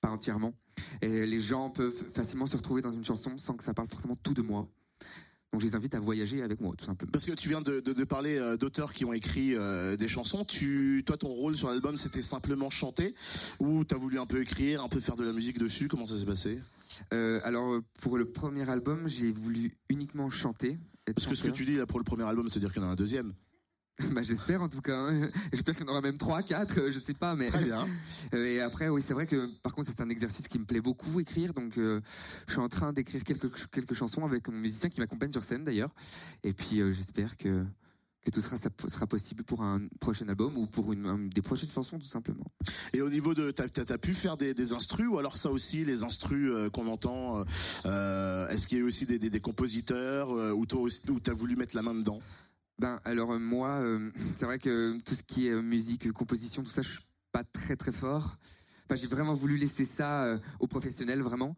[0.01, 0.55] pas entièrement.
[1.03, 4.17] Et les gens peuvent facilement se retrouver dans une chanson sans que ça parle forcément
[4.17, 4.69] tout de moi.
[5.51, 7.11] Donc je les invite à voyager avec moi, tout simplement.
[7.11, 10.07] Parce que tu viens de, de, de parler euh, d'auteurs qui ont écrit euh, des
[10.07, 10.45] chansons.
[10.45, 13.15] Tu, toi, ton rôle sur l'album, c'était simplement chanter,
[13.59, 15.89] ou t'as voulu un peu écrire, un peu faire de la musique dessus?
[15.89, 16.61] Comment ça s'est passé?
[17.15, 20.79] Euh, alors pour le premier album, j'ai voulu uniquement chanter.
[21.07, 22.85] Parce que ce que tu dis là pour le premier album, c'est dire qu'il y
[22.85, 23.33] en a un deuxième.
[24.13, 24.97] bah, j'espère en tout cas.
[24.97, 25.29] hein.
[25.53, 27.47] J'espère qu'il y en aura même trois, quatre, euh, je sais pas, mais.
[27.49, 27.87] Très bien.
[28.35, 30.81] Euh, et après, oui, c'est vrai que par contre, c'est un exercice qui me plaît
[30.83, 31.55] beaucoup écrire.
[31.55, 32.01] Donc, euh,
[32.47, 35.65] je suis en train d'écrire quelques quelques chansons avec mon musicien qui m'accompagne sur scène
[35.65, 35.95] d'ailleurs.
[36.43, 37.65] Et puis, euh, j'espère que
[38.25, 41.41] que tout sera, ça sera possible pour un prochain album ou pour une, un- des
[41.41, 42.45] prochaines chansons tout simplement.
[42.93, 45.85] Et au niveau de, t'as, t'as pu faire des, des instrus ou alors ça aussi,
[45.85, 47.45] les instrus euh, qu'on entend,
[47.85, 51.33] est-ce qu'il y a eu aussi des, des, des compositeurs ou toi aussi, ou t'as
[51.33, 52.19] voulu mettre la main dedans?
[52.79, 56.63] Ben alors euh, moi, euh, c'est vrai que tout ce qui est euh, musique, composition,
[56.63, 57.01] tout ça, je suis
[57.33, 58.39] pas très très fort.
[58.97, 61.57] J'ai vraiment voulu laisser ça euh, aux professionnels vraiment.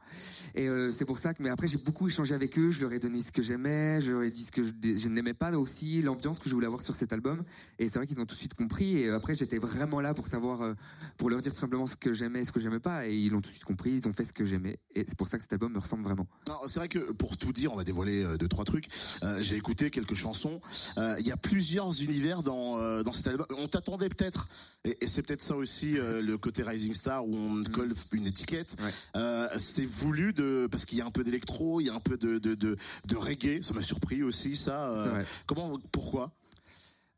[0.55, 2.71] Et euh, c'est pour ça que, mais après j'ai beaucoup échangé avec eux.
[2.71, 5.35] Je leur ai donné ce que j'aimais, je leur ai dit ce que je, n'aimais
[5.35, 7.45] pas aussi, l'ambiance que je voulais avoir sur cet album.
[7.79, 8.99] Et c'est vrai qu'ils ont tout de suite compris.
[8.99, 10.75] Et après j'étais vraiment là pour savoir, euh,
[11.17, 13.07] pour leur dire tout simplement ce que j'aimais et ce que j'aimais pas.
[13.07, 13.93] Et ils l'ont tout de suite compris.
[13.93, 14.79] Ils ont fait ce que j'aimais.
[14.95, 16.27] Et c'est pour ça que cet album me ressemble vraiment.
[16.67, 18.89] C'est vrai que pour tout dire, on va dévoiler deux trois trucs.
[19.41, 20.61] J'ai écouté quelques chansons.
[20.97, 23.47] Il y a plusieurs univers dans dans cet album.
[23.57, 24.49] On t'attendait peut-être,
[24.85, 28.77] et, c'est peut-être ça aussi le côté Rising Star où on te colle une étiquette.
[28.83, 28.91] Ouais.
[29.17, 32.01] Euh, c'est voulu de parce qu'il y a un peu d'électro, il y a un
[32.01, 33.63] peu de de de, de reggae.
[33.63, 34.91] Ça m'a surpris aussi ça.
[34.95, 36.33] euh, comment pourquoi?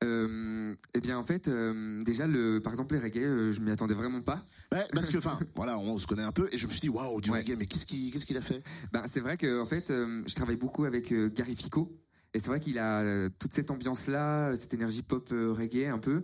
[0.04, 3.70] Euh, eh bien en fait, euh, déjà le, par exemple les reggae, euh, je m'y
[3.70, 4.44] attendais vraiment pas.
[4.72, 6.88] Ouais, parce que enfin voilà, on se connaît un peu et je me suis dit
[6.88, 7.38] waouh du Ouais.
[7.38, 8.64] reggae, mais qu'est-ce qu'il qu'est-ce qu'il a fait?
[8.92, 11.96] Ben, c'est vrai que en fait, euh, je travaille beaucoup avec Gary Fico.
[12.34, 16.22] Et c'est vrai qu'il a toute cette ambiance-là, cette énergie pop reggae un peu.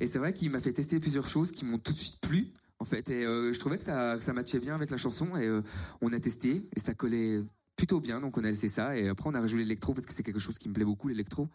[0.00, 2.54] Et c'est vrai qu'il m'a fait tester plusieurs choses qui m'ont tout de suite plu,
[2.80, 3.08] en fait.
[3.10, 5.36] Et euh, je trouvais que ça, que ça matchait bien avec la chanson.
[5.36, 5.62] Et euh,
[6.00, 7.42] on a testé et ça collait
[7.76, 8.20] plutôt bien.
[8.20, 8.96] Donc on a laissé ça.
[8.98, 11.08] Et après on a rajouté l'électro parce que c'est quelque chose qui me plaît beaucoup,
[11.08, 11.48] l'électro.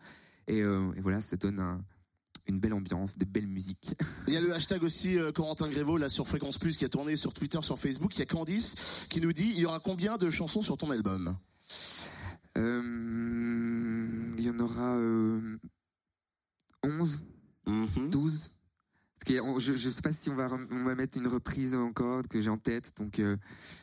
[0.47, 1.83] Et, euh, et voilà, ça donne un-
[2.47, 3.95] une belle ambiance, des belles musiques.
[4.27, 7.15] Il y a le hashtag aussi Corentin Grévaux là sur Fréquence Plus qui a tourné
[7.15, 8.15] sur Twitter, sur Facebook.
[8.15, 10.91] Il y a Candice qui nous dit il y aura combien de chansons sur ton
[10.91, 11.35] album?
[12.57, 15.57] Il y en aura euh,
[16.83, 17.19] 11
[17.67, 18.11] Mhm.
[18.11, 18.51] 12
[19.41, 22.27] On- je, je sais pas si on va, rem- on va mettre une reprise encore
[22.27, 22.91] que j'ai en tête.
[22.97, 23.35] Donc, euh,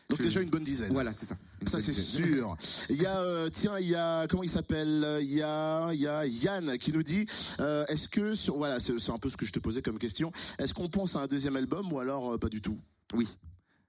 [0.08, 0.92] Donc je- déjà une bonne dizaine.
[0.92, 1.36] Voilà, c'est ça.
[1.66, 2.56] Ça c'est sûr.
[2.90, 5.18] Il y a euh, tiens il y a comment il s'appelle?
[5.20, 7.26] Il y a il y a Yann qui nous dit
[7.60, 10.32] euh, est-ce que sur voilà c'est un peu ce que je te posais comme question.
[10.58, 12.78] Est-ce qu'on pense à un deuxième album ou alors euh, pas du tout?
[13.14, 13.28] Oui,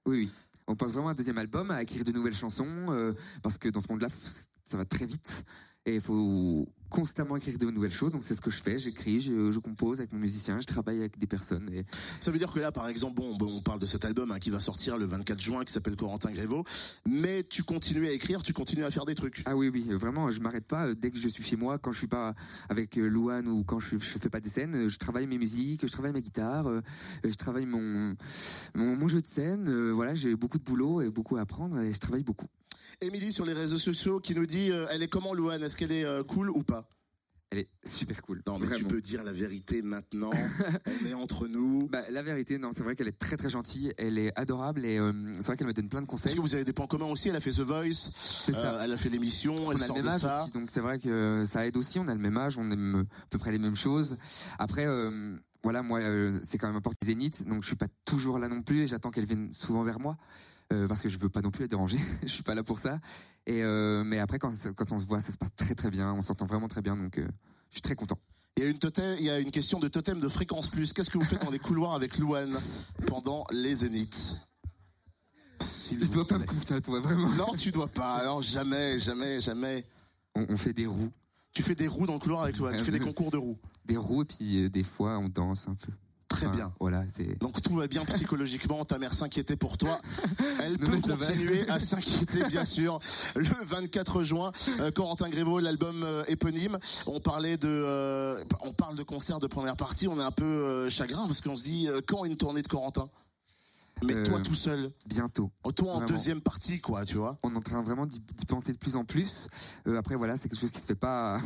[0.06, 0.30] oui, oui.
[0.66, 3.80] On pense vraiment à un deuxième album, à écrire de nouvelles chansons, parce que dans
[3.80, 4.08] ce monde-là,
[4.66, 5.44] ça va très vite.
[5.84, 8.12] Et il faut constamment écrire de nouvelles choses.
[8.12, 8.78] Donc c'est ce que je fais.
[8.78, 11.68] J'écris, je, je compose avec mon musicien, je travaille avec des personnes.
[11.74, 11.84] Et
[12.20, 14.50] Ça veut dire que là, par exemple, bon, on parle de cet album hein, qui
[14.50, 16.62] va sortir le 24 juin, qui s'appelle Corentin Grévaux,
[17.04, 19.42] mais tu continues à écrire, tu continues à faire des trucs.
[19.44, 20.86] Ah oui, oui, vraiment, je m'arrête pas.
[20.86, 22.34] euh, Dès que je suis chez moi, quand je suis pas
[22.68, 25.38] avec euh, Louane ou quand je, je fais pas des scènes, euh, je travaille mes
[25.38, 26.70] musiques, je travaille ma guitare,
[27.24, 28.14] je travaille mon,
[28.74, 29.90] mon, mon jeu de scène.
[29.90, 32.46] voilà, j'ai beaucoup de boulot et beaucoup à apprendre et je travaille beaucoup.
[33.00, 35.62] Émilie sur les réseaux sociaux qui nous dit euh, elle est comment Louane?
[35.62, 36.88] Est-ce qu'elle est euh, cool ou pas?
[37.50, 38.42] Elle est super cool.
[38.48, 38.88] Non, mais tu vraiment.
[38.88, 40.30] peux dire la vérité maintenant.
[41.02, 41.86] on est entre nous.
[41.88, 44.98] Bah, la vérité, non, c'est vrai qu'elle est très très gentille, elle est adorable et
[44.98, 46.34] euh, c'est vrai qu'elle me donne plein de Parce conseils.
[46.36, 47.28] que vous avez des points communs aussi.
[47.28, 48.74] Elle a fait The Voice, C'est ça.
[48.76, 50.42] euh, elle a fait l'émission, on elle a le sort même de âge ça.
[50.42, 52.00] aussi, donc c'est vrai que ça aide aussi.
[52.00, 54.16] On a le même âge, on aime à peu près les mêmes choses.
[54.58, 58.40] Après, euh, voilà, moi, euh, c'est quand même important Zénith, donc je suis pas toujours
[58.40, 60.16] là non plus et j'attends qu'elle vienne souvent vers moi.
[60.74, 62.78] Euh, parce que je veux pas non plus la déranger, je suis pas là pour
[62.78, 62.98] ça.
[63.46, 66.12] Et euh, mais après quand, quand on se voit, ça se passe très très bien,
[66.12, 67.26] on s'entend vraiment très bien, donc euh,
[67.70, 68.18] je suis très content.
[68.56, 70.92] Il y a une totem, il y a une question de totem de fréquence plus.
[70.92, 72.56] Qu'est-ce que vous faites dans les couloirs avec Louane
[73.06, 74.36] pendant les zéniths?
[75.90, 77.30] Je dois pas me confier à toi vraiment.
[77.30, 78.24] Non, tu dois pas.
[78.24, 79.84] Non, jamais, jamais, jamais.
[80.36, 81.10] On, on fait des roues,
[81.52, 82.76] Tu fais des roues dans le couloir avec Louane.
[82.76, 83.58] Tu fais des concours de roues.
[83.84, 85.92] des roues et puis des fois on danse un peu.
[86.36, 86.72] Très bien.
[86.80, 87.38] Voilà, c'est.
[87.38, 90.00] Donc tout va bien psychologiquement, ta mère s'inquiétait pour toi.
[90.60, 92.98] Elle peut continuer à s'inquiéter bien sûr.
[93.36, 96.78] Le 24 juin, euh, Corentin Grévaux, l'album euh, éponyme.
[97.06, 100.08] On parlait de, euh, on parle de concert de première partie.
[100.08, 102.68] On est un peu euh, chagrin parce qu'on se dit euh, quand une tournée de
[102.68, 103.08] Corentin?
[104.02, 105.50] Mais toi tout seul, Bientôt.
[105.62, 106.08] Oh, toi en vraiment.
[106.08, 107.38] deuxième partie quoi, tu vois.
[107.44, 109.46] on est en train vraiment d'y penser de plus en plus.
[109.96, 111.40] Après, voilà, c'est quelque chose qui se fait pas,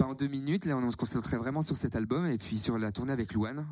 [0.00, 0.64] pas en deux minutes.
[0.64, 3.66] Là, on se concentrait vraiment sur cet album et puis sur la tournée avec Louane,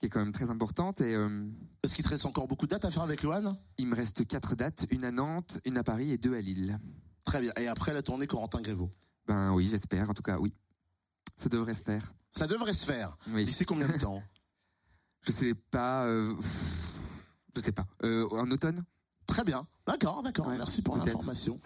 [0.00, 1.00] qui est quand même très importante.
[1.02, 1.46] Et euh,
[1.82, 4.26] Est-ce qu'il te reste encore beaucoup de dates à faire avec Louane il me reste
[4.26, 6.78] quatre dates, une à Nantes, une à Paris et deux à Lille.
[7.24, 7.52] Très bien.
[7.58, 8.90] Et après la tournée Corentin Grévaux?
[9.26, 10.08] Ben oui, j'espère.
[10.08, 10.54] En tout cas, oui,
[11.36, 12.14] ça devrait se faire.
[12.30, 13.16] Ça devrait se faire.
[13.28, 13.44] Oui.
[13.44, 14.22] D'ici combien de temps?
[15.26, 16.06] Je sais pas.
[16.06, 16.34] euh,
[17.54, 17.86] je sais pas.
[18.02, 18.84] Euh, en automne?
[19.26, 19.66] Très bien.
[19.86, 20.46] D'accord, d'accord.
[20.46, 21.58] Ouais, Merci pour l'information.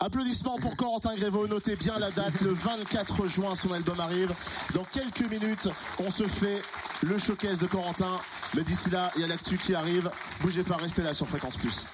[0.00, 1.46] Applaudissements pour Corentin Grévaux.
[1.46, 2.40] Notez bien la date.
[2.40, 4.34] Le 24 juin, son album arrive.
[4.74, 6.62] Dans quelques minutes, on se fait
[7.02, 8.20] le showcase de Corentin.
[8.54, 10.10] Mais d'ici là, il y a l'actu qui arrive.
[10.40, 11.86] Bougez pas, restez là sur Fréquence Plus.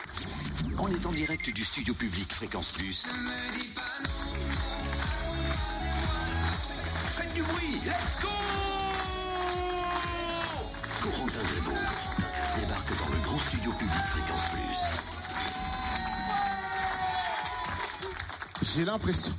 [0.78, 3.06] On est en direct du studio public Fréquence Plus.
[7.08, 8.28] Faites du bruit, let's go
[11.02, 12.15] Corentin Grévaux
[18.76, 19.32] J'ai l'impression.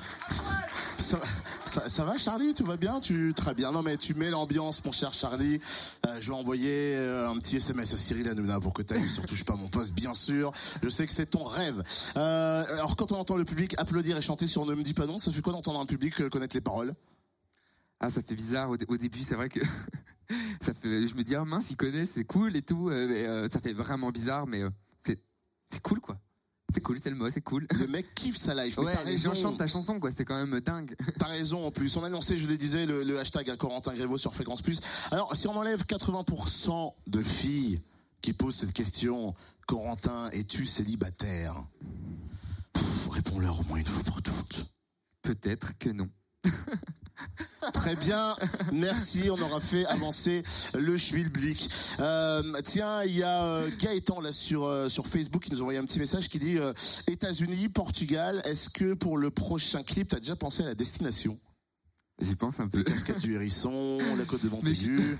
[1.65, 2.55] Ça, va Charlie?
[2.55, 2.99] Tout va bien?
[2.99, 3.71] Tu très bien.
[3.71, 5.59] Non mais tu mets l'ambiance, mon cher Charlie.
[6.07, 9.07] Euh, je vais envoyer euh, un petit SMS à Cyril Hanouna pour que tu ailles
[9.07, 10.51] sur touche pas mon poste, bien sûr.
[10.81, 11.83] Je sais que c'est ton rêve.
[12.15, 15.05] Euh, alors quand on entend le public applaudir et chanter sur Ne me dis pas
[15.05, 16.95] non, ça fait quoi d'entendre un public connaître les paroles?
[17.99, 19.59] Ah, ça fait bizarre au début, c'est vrai que
[20.61, 21.07] ça fait.
[21.07, 22.89] Je me dis ah mince, il connaît, c'est cool et tout.
[22.89, 24.69] euh, euh, ça fait vraiment bizarre, mais euh,
[24.99, 25.17] c'est
[25.71, 26.17] c'est cool quoi.
[26.73, 27.65] C'est cool, c'est le mot, c'est cool.
[27.71, 28.77] Le mec kiffe sa life.
[28.77, 29.41] Mais Ouais, t'as les gens raison.
[29.49, 30.95] chantent ta chanson quoi, c'est quand même dingue.
[31.17, 31.95] T'as raison en plus.
[31.95, 34.81] On a lancé, je le disais, le, le hashtag à Corentin Grévaux sur Fréquence Plus.
[35.11, 37.79] Alors, si on enlève 80% de filles
[38.21, 39.33] qui posent cette question,
[39.65, 41.63] Corentin, es-tu célibataire?
[43.11, 44.65] Réponds-leur au moins une fois pour toutes.
[45.21, 46.09] Peut-être que non.
[47.73, 48.35] Très bien,
[48.71, 49.29] merci.
[49.29, 50.43] On aura fait avancer
[50.73, 51.69] le schmilblick.
[51.99, 55.61] Euh, tiens, il y a euh, Gaëtan là sur euh, sur Facebook qui nous a
[55.61, 56.73] envoyé un petit message qui dit euh,
[57.07, 58.41] États-Unis, Portugal.
[58.45, 61.39] Est-ce que pour le prochain clip, t'as déjà pensé à la destination?
[62.19, 62.79] J'y pense un peu.
[62.79, 65.17] Le cascade du hérisson, la côte de Mais je- Montaigu.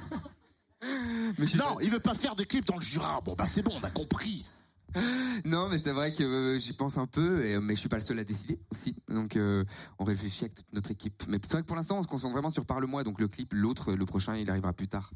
[1.37, 3.21] Mais je Non, il veut pas faire de clip dans le Jura.
[3.23, 4.45] Bon, bah c'est bon, on a compris.
[5.45, 7.89] Non, mais c'est vrai que euh, j'y pense un peu, et, euh, mais je suis
[7.89, 8.95] pas le seul à décider aussi.
[9.07, 9.63] Donc, euh,
[9.99, 11.23] on réfléchit avec toute notre équipe.
[11.27, 13.03] Mais c'est vrai que pour l'instant, on se concentre vraiment sur Parle-moi.
[13.03, 15.11] Donc, le clip, l'autre, le prochain, il arrivera plus tard.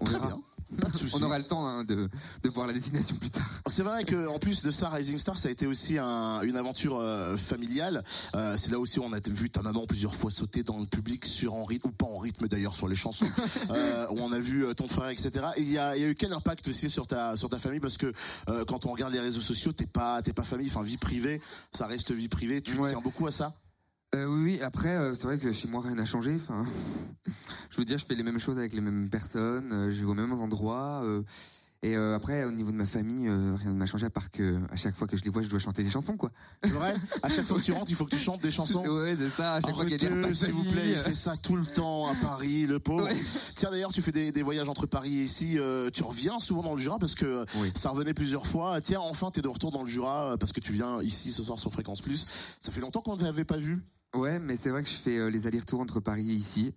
[0.00, 0.26] On Très verra.
[0.28, 0.42] bien.
[0.80, 1.14] Pas de souci.
[1.18, 2.08] On aura le temps hein, de,
[2.42, 3.48] de voir la destination plus tard.
[3.68, 6.56] C'est vrai que en plus de ça, Rising Star, ça a été aussi un- une
[6.56, 8.04] aventure euh, familiale.
[8.34, 10.86] Euh, c'est là aussi où on a vu ta maman plusieurs fois sauter dans le
[10.86, 13.26] public sur en rythme ou pas en rythme d'ailleurs sur les chansons.
[13.70, 15.30] euh, où on a vu euh, ton frère, etc.
[15.56, 17.58] Et il y a, il y a eu quel impact aussi sur ta sur ta
[17.58, 17.80] famille?
[17.80, 18.12] Parce que
[18.48, 21.40] euh, quand on regarde les réseaux sociaux, t'es pas t'es pas famille, enfin vie privée,
[21.72, 22.60] ça reste vie privée.
[22.60, 22.90] Tu Ouais.
[22.90, 23.54] tiens beaucoup à ça?
[24.14, 26.34] Euh, oui, oui, après, euh, c'est vrai que chez moi, rien n'a changé.
[26.36, 26.64] Enfin,
[27.70, 30.06] je veux dire, je fais les mêmes choses avec les mêmes personnes, euh, je vais
[30.06, 31.02] aux mêmes endroits.
[31.04, 31.22] euh,
[31.84, 34.32] et euh, après, au niveau de ma famille, euh, rien ne m'a changé à part
[34.32, 36.32] que à chaque fois que je les vois, je dois chanter des chansons, quoi.
[36.64, 36.96] C'est vrai?
[37.22, 38.82] À chaque fois que tu rentres, il faut que tu chantes des chansons.
[38.88, 39.54] Ouais, c'est ça.
[39.54, 41.54] À chaque fois qu'il y a des Arrêtez, s'il vous plaît, il fait ça tout
[41.54, 43.04] le temps à Paris, le pauvre.
[43.04, 43.16] Ouais.
[43.54, 45.56] Tiens, d'ailleurs, tu fais des, des voyages entre Paris et ici.
[45.92, 47.70] tu reviens souvent dans le Jura parce que Oui.
[47.76, 48.80] ça revenait plusieurs fois.
[48.80, 51.60] Tiens, enfin, t'es de retour dans le Jura parce que tu viens ici ce soir
[51.60, 52.26] sur Fréquence Plus.
[52.58, 53.84] Ça fait longtemps qu'on ne t'avait pas vu.
[54.14, 56.72] Ouais, mais c'est vrai que je fais euh, les allers-retours entre Paris et ici,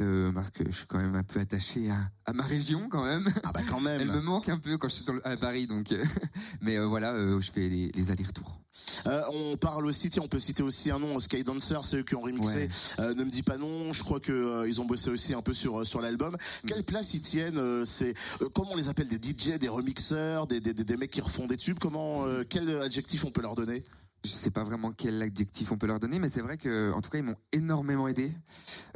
[0.00, 3.04] euh, parce que je suis quand même un peu attaché à, à ma région quand
[3.04, 3.26] même.
[3.42, 4.22] Ah bah quand Elle me même.
[4.22, 5.92] manque un peu quand je suis dans le- à Paris, donc.
[5.92, 6.04] euh,
[6.60, 8.60] mais euh, voilà, euh, je fais les, les allers-retours.
[9.06, 12.20] On parle aussi, tiens, on peut citer aussi un nom, Skydancer, c'est eux qui ont
[12.20, 12.68] remixé.
[12.98, 13.14] Ouais.
[13.14, 13.92] Ne me dis pas non.
[13.94, 16.36] Je crois que ils ont bossé aussi un peu sur sur l'album.
[16.66, 18.14] Quelle place ils tiennent C'est
[18.52, 21.46] comment on les appelle Des DJ, des remixeurs, des, des, des, des mecs qui refont
[21.46, 21.78] des tubes?
[21.78, 23.82] Comment quel adjectif on peut leur donner?
[24.24, 27.02] Je sais pas vraiment quel adjectif on peut leur donner, mais c'est vrai que, en
[27.02, 28.32] tout cas, ils m'ont énormément aidé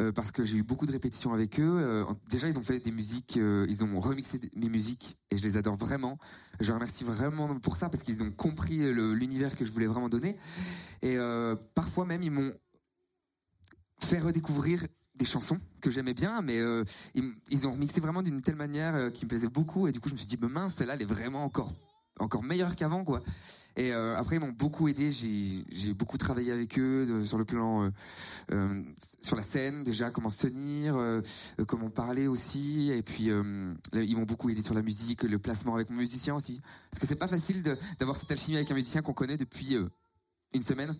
[0.00, 1.78] euh, parce que j'ai eu beaucoup de répétitions avec eux.
[1.80, 5.42] Euh, déjà, ils ont fait des musiques, euh, ils ont remixé mes musiques et je
[5.42, 6.16] les adore vraiment.
[6.60, 10.34] Je remercie vraiment pour ça parce qu'ils ont compris l'univers que je voulais vraiment donner.
[11.02, 11.18] Et
[11.74, 12.52] parfois même, ils m'ont
[14.02, 16.58] fait redécouvrir des chansons que j'aimais bien, mais
[17.14, 19.88] ils, ont remixé vraiment d'une telle manière qui me plaisait beaucoup.
[19.88, 21.70] Et du coup, je me suis dit, bah, mince, celle-là, elle est vraiment encore,
[22.18, 23.20] encore meilleure qu'avant, quoi.
[23.76, 25.12] Et euh, après, ils m'ont beaucoup aidé.
[25.12, 27.90] J'ai beaucoup travaillé avec eux de- sur le plan, euh,
[28.50, 28.82] euh,
[29.22, 31.20] sur la scène déjà, comment se tenir, euh,
[31.60, 32.90] euh, comment parler aussi.
[32.90, 36.34] Et puis, euh, ils m'ont beaucoup aidé sur la musique, le placement avec mon musicien
[36.34, 36.60] aussi.
[36.90, 37.62] Parce que c'est pas facile
[38.00, 39.88] d'avoir cette alchimie avec un musicien qu'on connaît depuis euh,
[40.54, 40.96] une semaine.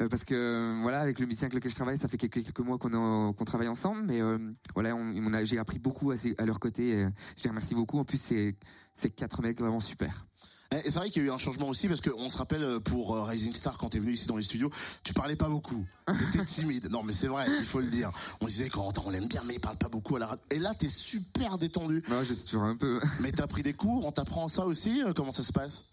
[0.00, 2.58] Euh, parce que euh, voilà, avec le musicien avec lequel je travaille, ça fait quelques,
[2.60, 4.38] mois qu'on travaille ensemble, mais euh,
[4.74, 6.90] voilà, on, on a- j'ai appris beaucoup à, ses- à leur côté.
[6.90, 7.98] Et, je les remercie beaucoup.
[7.98, 8.56] En plus, c'est
[8.94, 10.26] c'est quatre mecs vraiment super.
[10.72, 13.16] Et c'est vrai qu'il y a eu un changement aussi parce qu'on se rappelle pour
[13.26, 14.70] Rising Star quand t'es venu ici dans les studios,
[15.02, 15.84] tu parlais pas beaucoup,
[16.30, 16.88] t'étais timide.
[16.92, 18.12] Non mais c'est vrai, il faut le dire.
[18.40, 20.44] On se disait Corentin, on l'aime bien mais il parle pas beaucoup à la radio.
[20.50, 22.04] Et là t'es super détendu.
[22.08, 23.00] Moi, je suis toujours un peu.
[23.20, 25.02] Mais t'as pris des cours, on t'apprend ça aussi.
[25.16, 25.88] Comment ça se passe?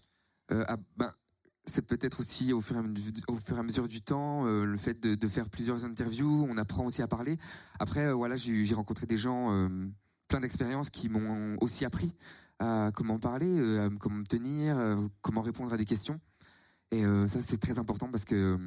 [0.52, 1.12] Euh, ah, ben,
[1.68, 5.48] c'est peut-être aussi au fur, et à, mesure- du temps, euh, le fait de, faire
[5.48, 7.38] plusieurs interviews, on apprend aussi à parler.
[7.78, 9.68] Après, euh, voilà, j'ai rencontré des gens, euh,
[10.28, 12.14] plein d'expériences qui m'ont aussi appris
[12.58, 14.76] à comment parler, euh, à comment me tenir,
[15.22, 16.20] comment répondre à des questions.
[16.90, 18.58] Et ça, c'est très important parce que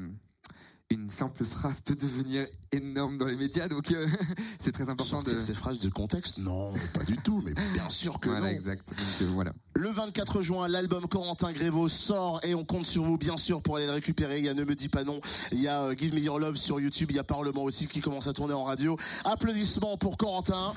[0.92, 4.08] une simple phrase peut devenir énorme dans les médias, donc euh,
[4.60, 5.40] c'est très important Sortir de.
[5.40, 7.42] ces phrases de contexte Non, pas du tout.
[7.44, 8.52] Mais bien sûr que Voilà, non.
[8.58, 8.88] exact.
[8.88, 9.54] Donc, euh, voilà.
[9.74, 13.78] Le 24 juin, l'album Corentin Grévaux sort et on compte sur vous bien sûr pour
[13.78, 14.38] aller le récupérer.
[14.40, 15.22] Il y a Ne me dis pas non,
[15.52, 17.88] il y a euh, Give Me Your Love sur YouTube, il y a Parlement aussi
[17.88, 18.98] qui commence à tourner en radio.
[19.26, 20.74] Applaudissements pour Corentin.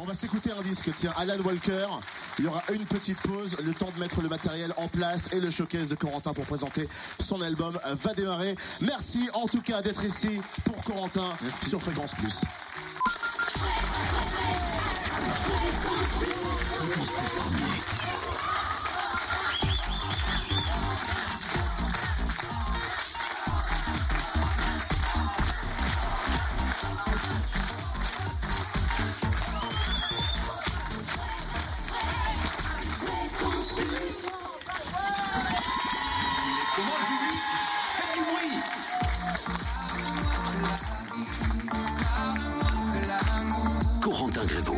[0.00, 1.86] On va s'écouter un disque, tiens, Alan Walker.
[2.38, 5.40] Il y aura une petite pause, le temps de mettre le matériel en place et
[5.40, 6.88] le showcase de Corentin pour présenter
[7.18, 8.56] son album va démarrer.
[8.80, 11.30] Merci en tout cas d'être ici pour Corentin
[11.66, 12.42] sur Fréquence Plus.
[16.76, 17.95] Corentin Grévaux.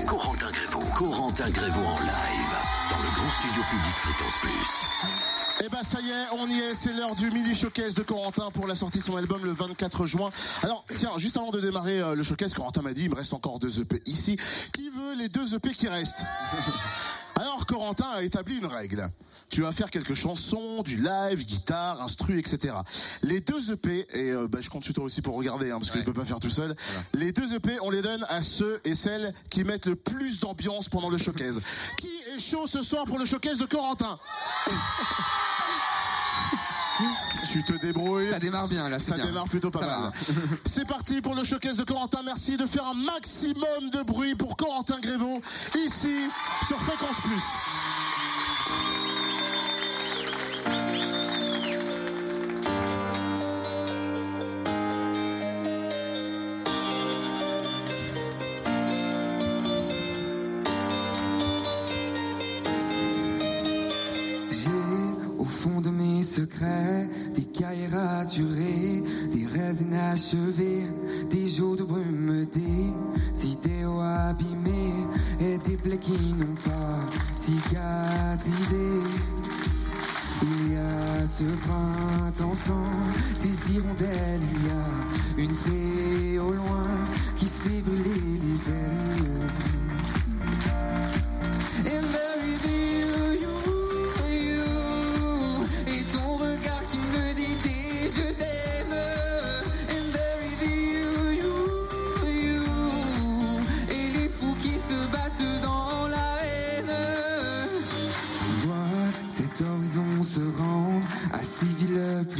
[0.08, 0.84] Corentin Grévaux.
[0.96, 2.54] Corentin Grévaux en live
[2.90, 5.62] dans le grand studio public Fréquence Plus.
[5.62, 8.50] Eh ben ça y est, on y est, c'est l'heure du mini showcase de Corentin
[8.50, 10.30] pour la sortie de son album le 24 juin.
[10.62, 13.34] Alors tiens, juste avant de démarrer euh, le showcase, Corentin m'a dit il me reste
[13.34, 14.38] encore deux EP ici.
[14.72, 16.22] Qui veut les deux EP qui restent?
[17.38, 19.08] Alors Corentin a établi une règle.
[19.48, 22.74] Tu vas faire quelques chansons, du live, guitare, instru, etc.
[23.22, 25.92] Les deux EP, et euh, bah, je compte sur toi aussi pour regarder, hein, parce
[25.92, 26.74] que je peux pas faire tout seul.
[27.14, 30.88] Les deux EP, on les donne à ceux et celles qui mettent le plus d'ambiance
[30.88, 31.60] pendant le showcase.
[31.96, 34.18] Qui est chaud ce soir pour le showcase de Corentin?
[37.50, 38.30] Tu te débrouilles.
[38.30, 38.98] Ça démarre bien là.
[38.98, 39.24] Ça bien.
[39.26, 40.12] démarre plutôt pas Ça mal.
[40.66, 42.20] C'est parti pour le showcase de Corentin.
[42.24, 45.40] Merci de faire un maximum de bruit pour Corentin Grévaux
[45.74, 46.28] ici
[46.66, 47.42] sur Fréquence Plus.
[67.58, 69.02] Cahiers raturés,
[69.32, 70.86] des rêves inachevés,
[71.28, 74.94] des jours de brume, des idéaux abîmés
[75.40, 77.00] et des plaies qui n'ont pas
[77.36, 79.02] cicatrisé.
[80.42, 82.90] Il y a ce printemps sans
[83.38, 86.86] ces hirondelles, il y a une fée au loin
[87.36, 89.48] qui s'est brûlé les ailes.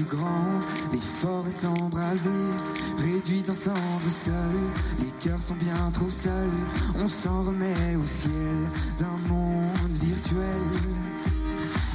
[0.08, 2.30] Grandes, les forêts s'embraser,
[2.98, 6.64] réduites en cendres seules, les cœurs sont bien trop seuls,
[6.98, 10.62] on s'en remet au ciel d'un monde virtuel.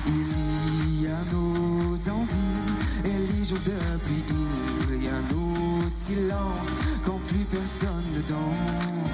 [0.07, 4.23] Il y a nos envies et les jours depuis
[4.89, 9.13] il y a nos silences quand plus personne ne danse.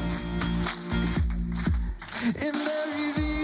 [2.21, 3.38] And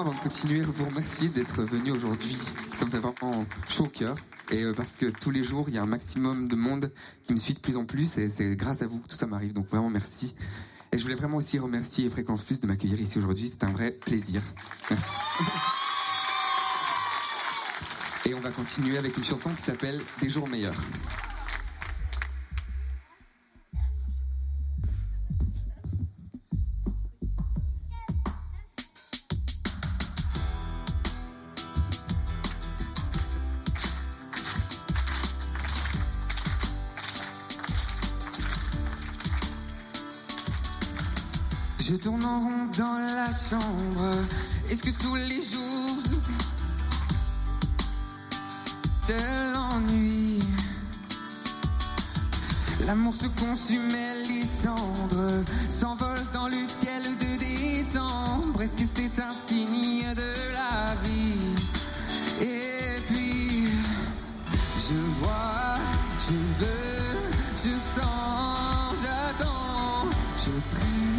[0.00, 2.36] avant de continuer, vous remercier d'être venu aujourd'hui.
[2.72, 4.14] Ça me fait vraiment chaud au cœur.
[4.50, 6.92] Et euh, parce que tous les jours, il y a un maximum de monde
[7.24, 8.16] qui me suit de plus en plus.
[8.18, 9.52] Et c'est grâce à vous que tout ça m'arrive.
[9.52, 10.34] Donc vraiment, merci.
[10.92, 13.48] Et je voulais vraiment aussi remercier Fréquence Plus de m'accueillir ici aujourd'hui.
[13.48, 14.40] C'est un vrai plaisir.
[14.88, 15.16] Merci.
[18.26, 20.80] Et on va continuer avec une chanson qui s'appelle Des jours meilleurs.
[53.70, 58.62] Et les cendres s'envolent dans le ciel de décembre.
[58.62, 61.54] Est-ce que c'est un signe de la vie?
[62.40, 63.68] Et puis,
[64.88, 65.76] je vois,
[66.18, 67.18] je veux,
[67.56, 70.08] je sens, j'attends,
[70.38, 71.17] je prie,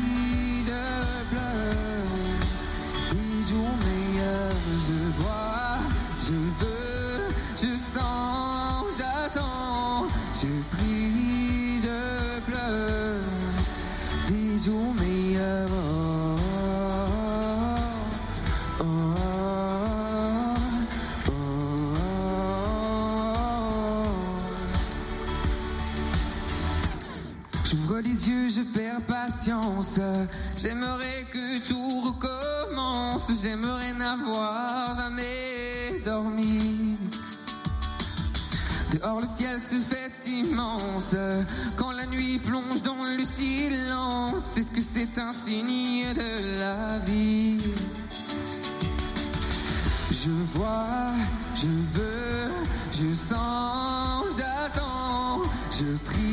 [14.69, 15.67] tourner oh,
[18.79, 18.85] oh,
[21.27, 21.33] oh,
[27.65, 29.99] J'ouvre les yeux, je perds patience.
[30.55, 33.31] J'aimerais que tout recommence.
[33.41, 36.97] J'aimerais n'avoir jamais dormi.
[38.91, 41.15] Dehors le ciel se fait immense
[41.75, 44.43] quand nuit plonge dans le silence.
[44.49, 47.57] C'est ce que c'est un signe de la vie.
[50.11, 51.13] Je vois,
[51.55, 52.51] je veux,
[52.91, 55.41] je sens, j'attends.
[55.71, 56.28] Je prie,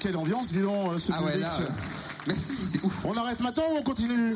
[0.00, 1.46] quelle ambiance, dis donc, euh, ce Ah ouais, public.
[1.46, 1.68] là, euh,
[2.26, 3.04] merci, c'est ouf.
[3.04, 4.34] On arrête maintenant ou on continue?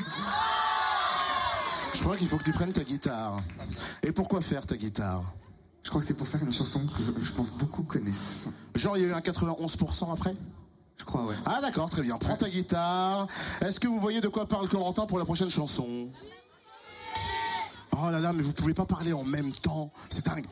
[1.94, 3.40] Je crois qu'il faut que tu prennes ta guitare.
[4.02, 5.22] Et pourquoi faire ta guitare?
[5.82, 8.46] Je crois que c'est pour faire une chanson que je, je pense beaucoup connaissent.
[8.74, 10.34] Genre, il y a eu un 91% après?
[10.98, 11.34] Je crois, ouais.
[11.44, 12.16] Ah d'accord, très bien.
[12.18, 13.26] Prends ta guitare.
[13.60, 16.08] Est-ce que vous voyez de quoi parle Corentin pour la prochaine chanson?
[17.96, 19.92] Oh là là, mais vous pouvez pas parler en même temps.
[20.10, 20.46] C'est dingue.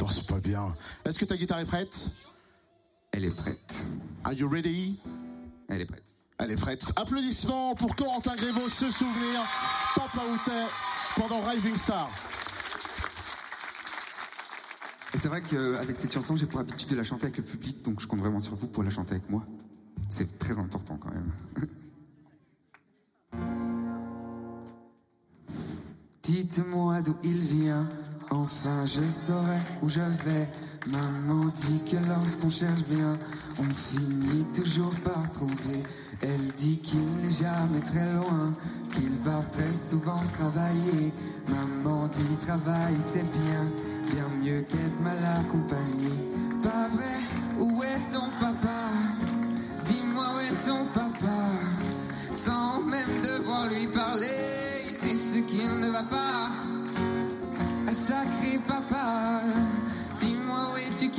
[0.00, 0.74] Non, c'est pas bien.
[1.04, 2.08] Est-ce que ta guitare est prête?
[3.12, 3.86] Elle est prête.
[4.24, 4.98] Are you ready?
[5.68, 6.02] Elle est prête.
[6.38, 6.84] Elle est prête.
[6.96, 9.40] Applaudissements pour Corentin Grévaux, ce souvenir.
[9.94, 10.66] Papa Outet
[11.16, 12.08] pendant Rising Star.
[15.14, 17.82] Et c'est vrai qu'avec cette chanson, j'ai pour habitude de la chanter avec le public,
[17.82, 19.44] donc je compte vraiment sur vous pour la chanter avec moi.
[20.08, 21.30] C'est très important quand même.
[26.22, 27.86] Dites-moi d'où il vient,
[28.30, 30.48] enfin je saurai où je vais.
[30.90, 33.16] Maman dit que lorsqu'on cherche bien,
[33.58, 35.82] on finit toujours par trouver.
[36.20, 38.52] Elle dit qu'il n'est jamais très loin,
[38.92, 41.12] qu'il va très souvent travailler.
[41.48, 43.64] Maman dit travail c'est bien,
[44.12, 46.10] bien mieux qu'être mal accompagné.
[46.62, 47.18] Pas vrai,
[47.60, 48.80] où est ton papa?
[49.84, 51.42] Dis-moi où est ton papa?
[52.32, 54.26] Sans même devoir lui parler,
[55.00, 56.48] c'est ce qu'il ne va pas.
[57.92, 59.42] Sacré papa,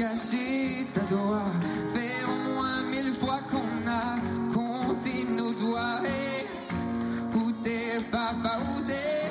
[0.03, 1.51] caché Ça doit
[1.95, 4.07] faire au moins mille fois qu'on a
[4.53, 6.01] compté nos doigts.
[6.05, 6.45] Et
[7.37, 9.21] où t'es papa, où t'es?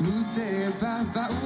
[0.00, 1.45] Où t'es papa, où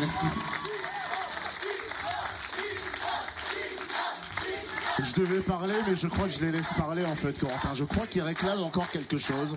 [0.00, 0.26] Merci.
[5.02, 7.74] Je devais parler, mais je crois que je les laisse parler en fait, Corentin.
[7.74, 9.56] Je crois qu'ils réclament encore quelque chose.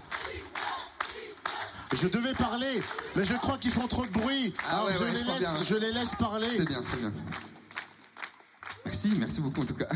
[1.94, 2.82] Je devais parler,
[3.16, 4.54] mais je crois qu'ils font trop de bruit.
[4.68, 5.64] Ah Alors ouais, je, ouais, les je crois laisse, bien.
[5.64, 6.48] je les laisse parler.
[6.58, 7.14] C'est bien, c'est bien.
[8.86, 9.90] Merci, merci beaucoup en tout cas.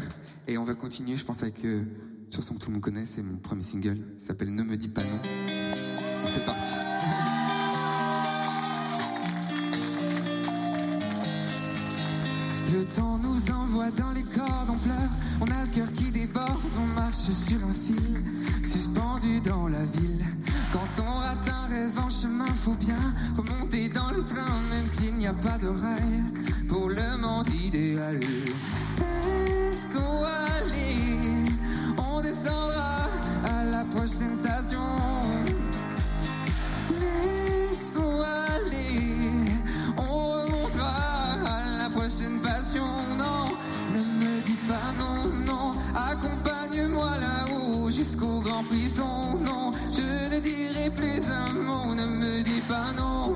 [0.47, 1.79] Et on va continuer, je pense, avec euh,
[2.25, 4.77] une chanson que tout le monde connaît, c'est mon premier single, il s'appelle Ne me
[4.77, 5.19] dis pas non.
[6.33, 6.71] C'est parti.
[12.97, 16.95] Temps nous envoie dans les cordes, on pleure, on a le cœur qui déborde, on
[16.95, 18.23] marche sur un fil,
[18.63, 20.25] suspendu dans la ville.
[20.73, 25.13] Quand on rate un rêve en chemin, faut bien remonter dans le train, même s'il
[25.13, 25.67] n'y a pas de
[26.67, 28.19] pour le monde idéal.
[28.99, 31.19] Laisse-toi aller,
[31.99, 33.09] on descendra
[33.45, 34.57] à la prochaine station.
[48.97, 49.37] Frisson.
[49.43, 53.33] Non, je ne dirai plus un mot, ne me dis pas non,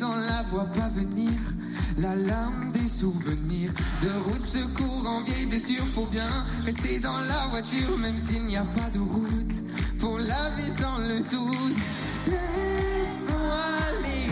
[0.00, 1.32] On la voit pas venir,
[1.96, 3.72] la lame des souvenirs.
[4.00, 8.56] De route secours en vieille blessure, faut bien rester dans la voiture, même s'il n'y
[8.56, 9.54] a pas de route.
[9.98, 11.76] Pour la vie sans le doute,
[12.26, 13.34] laisse-toi
[13.88, 14.30] aller.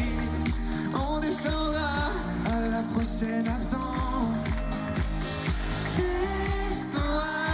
[0.94, 2.12] On descendra
[2.46, 4.46] à la prochaine absence.
[5.98, 7.02] Laisse-toi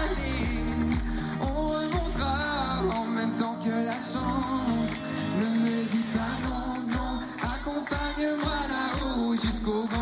[0.05, 0.65] aller,
[1.41, 5.01] on remontera en même temps que la chance.
[5.41, 6.52] Ne me dis pas non,
[8.13, 10.02] accompagne-moi là-haut jusqu'au grand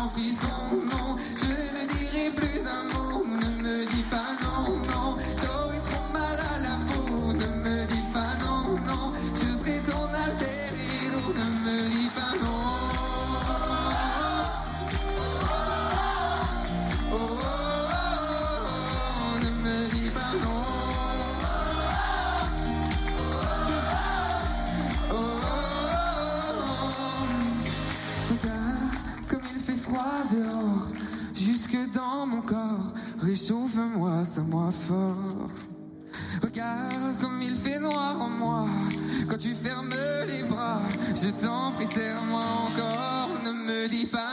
[39.41, 39.89] tu fermes
[40.27, 40.81] les bras.
[41.15, 43.29] Je t'en prie, serre-moi encore.
[43.43, 44.30] Ne me dis pas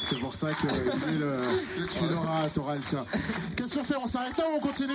[0.00, 1.40] C'est pour ça que lui, le,
[1.86, 3.04] tu l'auras, t'auras le tien.
[3.56, 3.96] Qu'est-ce qu'on fait?
[3.96, 4.92] On s'arrête là ou on continue?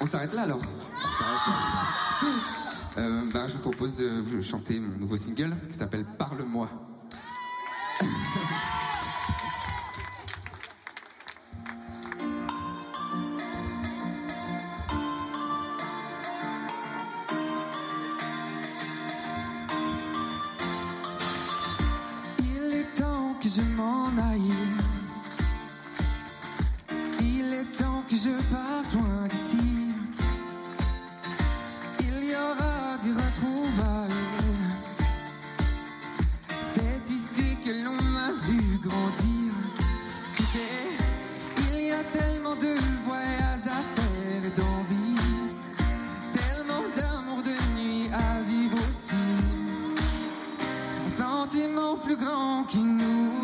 [0.00, 2.32] On s'arrête là alors On s'arrête là.
[2.98, 6.68] Euh, ben, Je vous propose de vous chanter mon nouveau single qui s'appelle Parle-moi.
[42.10, 42.74] Tellement de
[43.06, 45.16] voyages à faire et d'envie.
[46.32, 49.14] Tellement d'amour de nuit à vivre aussi.
[51.06, 53.41] Un sentiment plus grand qui nous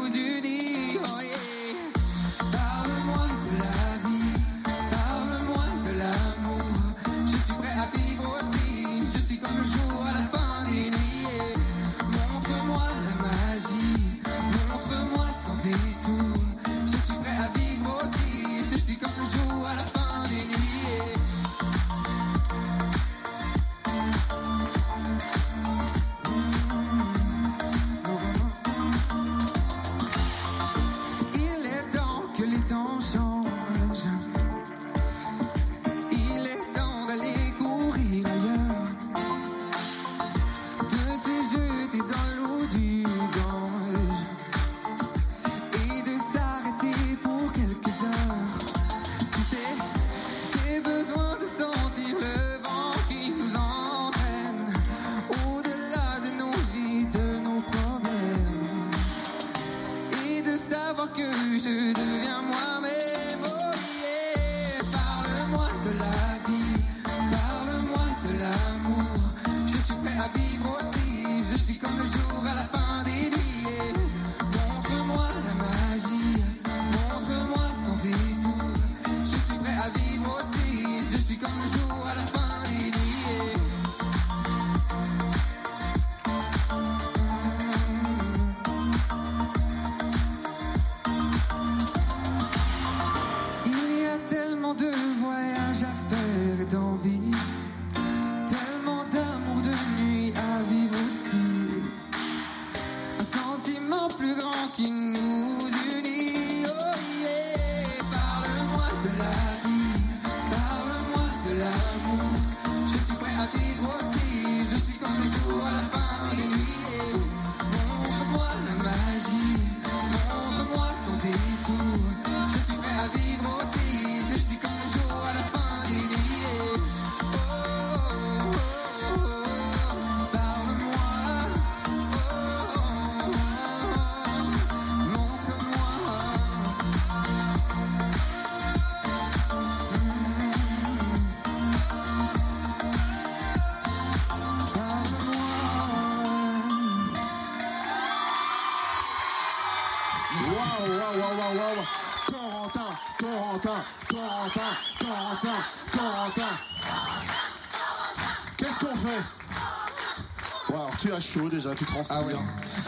[161.08, 162.18] Tu as chaud déjà, tu transpires.
[162.20, 162.34] Ah ouais.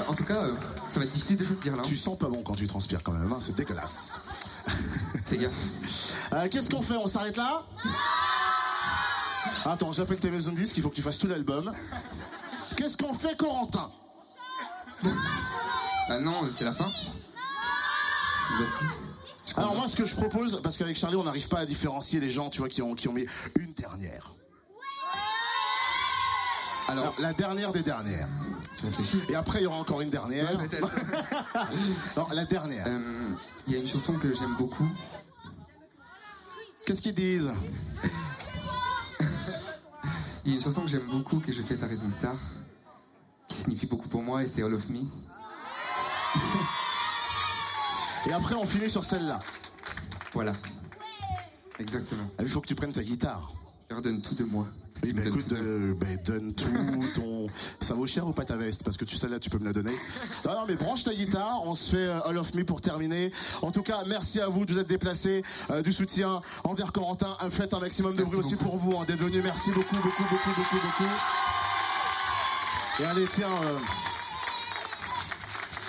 [0.06, 0.52] En tout cas, euh,
[0.90, 1.82] ça va être difficile de dire là.
[1.82, 4.26] Tu sens pas bon quand tu transpires quand même, hein, c'est dégueulasse.
[5.24, 5.54] Fais gaffe.
[6.32, 7.64] Euh, Qu'est-ce qu'on fait On s'arrête là?
[9.64, 11.72] Attends, j'appelle tes maisons de disques, il faut que tu fasses tout l'album.
[12.76, 13.90] Qu'est-ce qu'on fait, Corentin?
[16.08, 16.92] Ah non, c'est la fin
[19.56, 22.30] Alors moi, ce que je propose, parce qu'avec Charlie, on n'arrive pas à différencier les
[22.30, 23.26] gens, tu vois, qui ont, qui ont mis
[23.58, 24.34] une dernière.
[26.90, 28.28] Alors, Alors, la dernière des dernières.
[29.28, 30.58] Et après, il y aura encore une dernière.
[30.58, 30.68] Ouais,
[32.16, 32.84] non, la dernière.
[32.88, 33.30] Euh,
[33.66, 34.88] Il y a une chanson que j'aime beaucoup.
[36.84, 37.52] Qu'est-ce qu'ils disent?
[40.44, 42.34] Il y a une chanson que j'aime beaucoup que je fais à Rising Star,
[43.46, 45.00] qui signifie beaucoup pour moi, et c'est All of Me.
[48.26, 49.38] Et après, on finit sur celle-là.
[50.32, 50.52] Voilà.
[51.78, 52.28] Exactement.
[52.38, 53.52] Ah, Il faut que tu prennes ta guitare.
[53.90, 54.66] Je redonne tout de moi.
[55.02, 57.46] Bah, écoute, euh, bah, donne tout ton.
[57.80, 58.82] Ça vaut cher ou pas ta veste?
[58.82, 59.96] Parce que tu celle-là, tu peux me la donner.
[60.44, 61.62] Non, non, mais branche ta guitare.
[61.64, 63.32] On se fait euh, All of Me pour terminer.
[63.62, 67.36] En tout cas, merci à vous de vous être déplacés, euh, du soutien envers Corentin.
[67.40, 69.42] Un Faites un maximum de Merci bruit aussi pour vous hein, d'être venus.
[69.42, 71.10] Merci beaucoup, beaucoup, beaucoup, beaucoup, beaucoup.
[73.00, 73.78] Et allez, tiens, euh,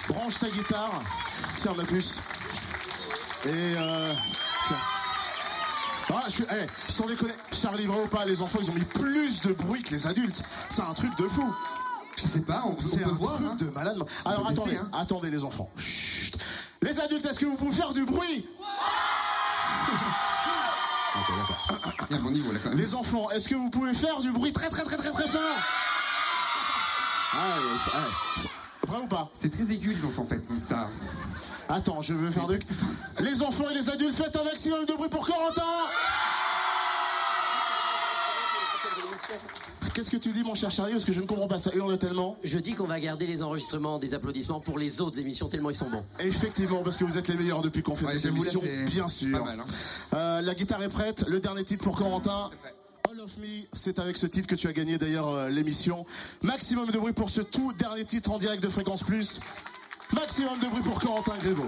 [0.09, 1.03] branche ta guitare.
[1.57, 2.19] Tiens, ma puce.
[3.45, 4.13] Et euh.
[6.13, 8.83] Ah, je suis, eh, sans déconner, Charlie, vrai ou pas, les enfants, ils ont mis
[8.83, 10.43] plus de bruit que les adultes.
[10.69, 11.53] C'est un truc de fou.
[12.17, 13.35] Je sais pas, on peut, on C'est peut un voir.
[13.35, 13.55] truc hein.
[13.57, 13.97] de malade.
[14.25, 14.89] Alors tester, attendez, hein.
[14.93, 15.69] attendez les enfants.
[15.77, 16.35] Chut.
[16.81, 18.45] Les adultes, est-ce que vous pouvez faire du bruit?
[21.15, 21.67] Ok, d'accord.
[22.09, 22.77] Il y a un bon niveau là quand même.
[22.77, 25.41] Les enfants, est-ce que vous pouvez faire du bruit très très très très très fort?
[27.33, 28.03] Ah, ouais, c'est- ouais.
[28.37, 29.29] C'est- Vrai ou pas?
[29.39, 30.89] C'est très aigu les enfants en fait, donc ça.
[31.71, 32.59] Attends, je veux faire de...
[33.19, 35.61] Les enfants et les adultes, faites un maximum de bruit pour Corentin
[39.93, 41.97] Qu'est-ce que tu dis mon cher Charlie Parce que je ne comprends pas ça hurle
[41.97, 42.37] tellement.
[42.43, 45.75] Je dis qu'on va garder les enregistrements des applaudissements pour les autres émissions tellement ils
[45.75, 46.03] sont bons.
[46.19, 49.37] Effectivement, parce que vous êtes les meilleurs depuis qu'on fait Ouais, cette émission, bien sûr.
[49.37, 49.65] pas mal, hein.
[50.13, 52.49] Euh, la guitare est prête, le dernier titre pour Corentin.
[53.09, 56.05] All of Me, c'est avec ce titre que tu as gagné d'ailleurs euh, l'émission.
[56.41, 59.39] Maximum de bruit pour ce tout dernier titre en direct de Fréquence Plus.
[60.13, 61.65] Maximum de bruit pour Corentin Grévaux.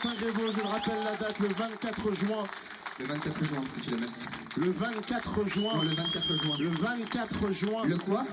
[0.00, 0.52] Corentin Grévaux.
[0.52, 2.42] Je le rappelle la date le 24 juin.
[2.98, 4.06] Le 24 juin, si tu le mets.
[4.56, 5.74] Le 24 juin.
[5.74, 6.56] Non, le 24 juin.
[6.58, 7.84] Le 24 juin.
[7.86, 8.24] Le quoi?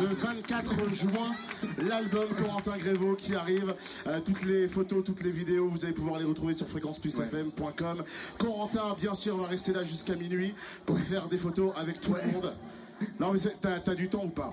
[0.00, 1.34] Le 24 juin.
[1.78, 3.74] L'album Corentin Grévaux qui arrive.
[4.06, 8.04] Euh, toutes les photos, toutes les vidéos, vous allez pouvoir les retrouver sur fréquenceplusfm.com.
[8.38, 10.54] Corentin, bien sûr, va rester là jusqu'à minuit
[10.86, 12.54] pour faire des photos avec tout le monde.
[13.20, 13.38] Non, mais
[13.84, 14.52] t'as du temps ou pas?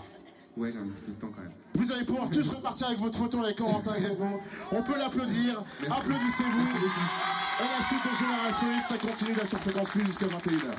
[0.57, 1.51] Ouais, j'ai un petit peu de temps quand même.
[1.73, 4.41] Vous allez pouvoir tous repartir avec votre photo avec Corentin Grévaux.
[4.71, 5.63] On peut l'applaudir.
[5.89, 6.67] Applaudissez-vous.
[7.59, 10.71] Et la suite de Génération 8, ça continue là sur Fréquence Plus jusqu'à 21h.